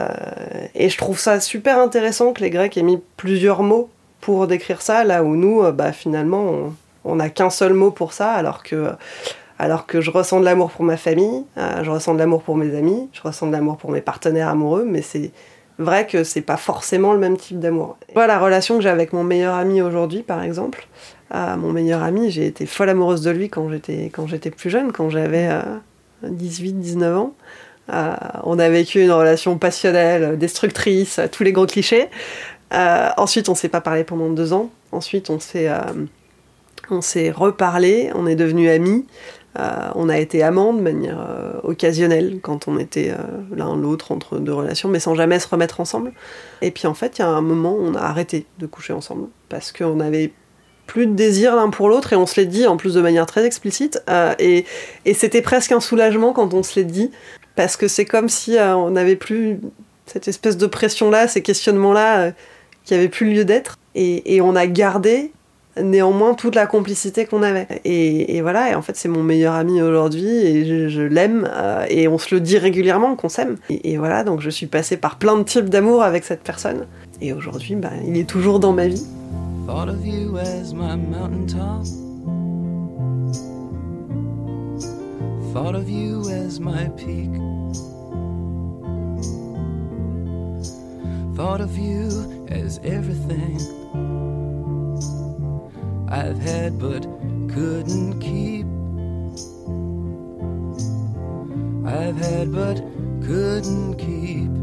et 0.73 0.89
je 0.89 0.97
trouve 0.97 1.19
ça 1.19 1.39
super 1.39 1.77
intéressant 1.79 2.33
que 2.33 2.41
les 2.41 2.49
Grecs 2.49 2.75
aient 2.77 2.81
mis 2.83 2.99
plusieurs 3.17 3.61
mots 3.61 3.89
pour 4.21 4.47
décrire 4.47 4.81
ça, 4.81 5.03
là 5.03 5.23
où 5.23 5.35
nous, 5.35 5.63
euh, 5.63 5.71
bah, 5.71 5.91
finalement, 5.91 6.41
on- 6.43 6.73
on 7.03 7.15
n'a 7.15 7.29
qu'un 7.29 7.49
seul 7.49 7.73
mot 7.73 7.91
pour 7.91 8.13
ça, 8.13 8.31
alors 8.31 8.63
que 8.63 8.91
alors 9.61 9.85
que 9.85 10.01
je 10.01 10.09
ressens 10.09 10.39
de 10.39 10.45
l'amour 10.45 10.71
pour 10.71 10.83
ma 10.83 10.97
famille, 10.97 11.43
euh, 11.59 11.83
je 11.83 11.91
ressens 11.91 12.15
de 12.15 12.19
l'amour 12.19 12.41
pour 12.41 12.57
mes 12.57 12.75
amis, 12.75 13.07
je 13.13 13.21
ressens 13.21 13.45
de 13.45 13.51
l'amour 13.51 13.77
pour 13.77 13.91
mes 13.91 14.01
partenaires 14.01 14.47
amoureux, 14.47 14.87
mais 14.89 15.03
c'est 15.03 15.31
vrai 15.77 16.07
que 16.07 16.23
c'est 16.23 16.41
pas 16.41 16.57
forcément 16.57 17.13
le 17.13 17.19
même 17.19 17.37
type 17.37 17.59
d'amour. 17.59 17.95
Voilà 18.15 18.33
la 18.33 18.39
relation 18.39 18.77
que 18.77 18.81
j'ai 18.81 18.89
avec 18.89 19.13
mon 19.13 19.23
meilleur 19.23 19.53
ami 19.53 19.83
aujourd'hui, 19.83 20.23
par 20.23 20.41
exemple. 20.41 20.87
Euh, 21.35 21.55
mon 21.57 21.71
meilleur 21.73 22.01
ami, 22.01 22.31
j'ai 22.31 22.47
été 22.47 22.65
folle 22.65 22.89
amoureuse 22.89 23.21
de 23.21 23.29
lui 23.29 23.49
quand 23.49 23.69
j'étais 23.69 24.49
plus 24.49 24.71
jeune, 24.71 24.91
quand 24.91 25.11
j'avais 25.11 25.47
18-19 26.25 27.13
ans. 27.13 27.35
Euh, 27.93 28.15
on 28.43 28.57
a 28.57 28.67
vécu 28.67 29.03
une 29.03 29.11
relation 29.11 29.59
passionnelle, 29.59 30.39
destructrice, 30.39 31.19
tous 31.31 31.43
les 31.43 31.51
gros 31.51 31.67
clichés. 31.67 32.07
Ensuite, 32.71 33.47
on 33.47 33.53
s'est 33.53 33.69
pas 33.69 33.81
parlé 33.81 34.05
pendant 34.05 34.29
deux 34.29 34.53
ans. 34.53 34.71
Ensuite, 34.91 35.29
on 35.29 35.39
s'est 35.39 35.69
on 36.91 37.01
s'est 37.01 37.31
reparlé, 37.31 38.11
on 38.15 38.27
est 38.27 38.35
devenus 38.35 38.69
amis. 38.69 39.05
Euh, 39.59 39.89
on 39.95 40.07
a 40.07 40.17
été 40.17 40.43
amants 40.43 40.73
de 40.73 40.81
manière 40.81 41.19
euh, 41.19 41.59
occasionnelle 41.63 42.39
quand 42.41 42.67
on 42.67 42.77
était 42.79 43.11
euh, 43.11 43.17
l'un 43.53 43.75
l'autre 43.75 44.11
entre 44.11 44.39
deux 44.39 44.53
relations, 44.53 44.87
mais 44.87 44.99
sans 44.99 45.13
jamais 45.15 45.39
se 45.39 45.47
remettre 45.47 45.79
ensemble. 45.81 46.13
Et 46.61 46.71
puis 46.71 46.87
en 46.87 46.93
fait, 46.93 47.17
il 47.17 47.21
y 47.21 47.25
a 47.25 47.27
un 47.27 47.41
moment 47.41 47.73
où 47.73 47.81
on 47.81 47.95
a 47.95 48.01
arrêté 48.01 48.45
de 48.59 48.65
coucher 48.65 48.93
ensemble 48.93 49.27
parce 49.49 49.71
qu'on 49.71 49.99
avait 49.99 50.31
plus 50.87 51.05
de 51.05 51.13
désir 51.13 51.55
l'un 51.55 51.69
pour 51.69 51.89
l'autre 51.89 52.13
et 52.13 52.15
on 52.15 52.25
se 52.25 52.39
l'est 52.39 52.47
dit 52.47 52.65
en 52.65 52.77
plus 52.77 52.93
de 52.93 53.01
manière 53.01 53.25
très 53.25 53.45
explicite. 53.45 54.03
Et 54.39 54.65
c'était 55.13 55.41
presque 55.41 55.71
un 55.71 55.79
soulagement 55.79 56.33
quand 56.33 56.53
on 56.53 56.63
se 56.63 56.77
l'est 56.77 56.85
dit 56.85 57.11
parce 57.55 57.77
que 57.77 57.87
c'est 57.87 58.03
comme 58.03 58.27
si 58.27 58.57
on 58.59 58.91
n'avait 58.91 59.15
plus 59.15 59.61
cette 60.05 60.27
espèce 60.27 60.57
de 60.57 60.67
pression-là, 60.67 61.29
ces 61.29 61.41
questionnements-là 61.41 62.33
qui 62.83 62.93
avaient 62.93 63.07
plus 63.07 63.33
lieu 63.33 63.45
d'être. 63.45 63.77
Et 63.95 64.41
on 64.41 64.53
a 64.53 64.67
gardé 64.67 65.31
néanmoins 65.77 66.33
toute 66.33 66.55
la 66.55 66.65
complicité 66.67 67.25
qu'on 67.25 67.43
avait. 67.43 67.67
Et, 67.85 68.41
voilà, 68.41 68.71
et 68.71 68.75
en 68.75 68.81
fait 68.81 68.95
c'est 68.95 69.09
mon 69.09 69.23
meilleur 69.23 69.53
ami 69.53 69.81
aujourd'hui 69.81 70.27
et 70.27 70.89
je, 70.89 71.01
l'aime 71.01 71.49
euh, 71.51 71.85
et 71.89 72.07
on 72.07 72.17
se 72.17 72.33
le 72.35 72.41
dit 72.41 72.57
régulièrement 72.57 73.15
qu'on 73.15 73.29
s'aime. 73.29 73.57
Et, 73.69 73.97
voilà, 73.97 74.23
donc 74.23 74.41
je 74.41 74.49
suis 74.49 74.67
passée 74.67 74.97
par 74.97 75.17
plein 75.17 75.37
de 75.37 75.43
types 75.43 75.69
d'amour 75.69 76.03
avec 76.03 76.23
cette 76.23 76.41
personne. 76.41 76.85
Et 77.21 77.33
aujourd'hui, 77.33 77.75
bah, 77.75 77.91
il 78.07 78.17
est 78.17 78.27
toujours 78.27 78.59
dans 78.59 78.73
ma 78.73 78.87
vie. 78.87 79.05
Thought 91.35 91.61
of 91.61 91.77
you 91.77 92.47
as 92.49 92.77
everything 92.83 94.10
I've 96.11 96.39
had 96.39 96.77
but 96.77 97.03
couldn't 97.47 98.19
keep. 98.19 98.65
I've 101.87 102.17
had 102.17 102.51
but 102.51 102.81
couldn't 103.25 103.95
keep. 103.95 104.60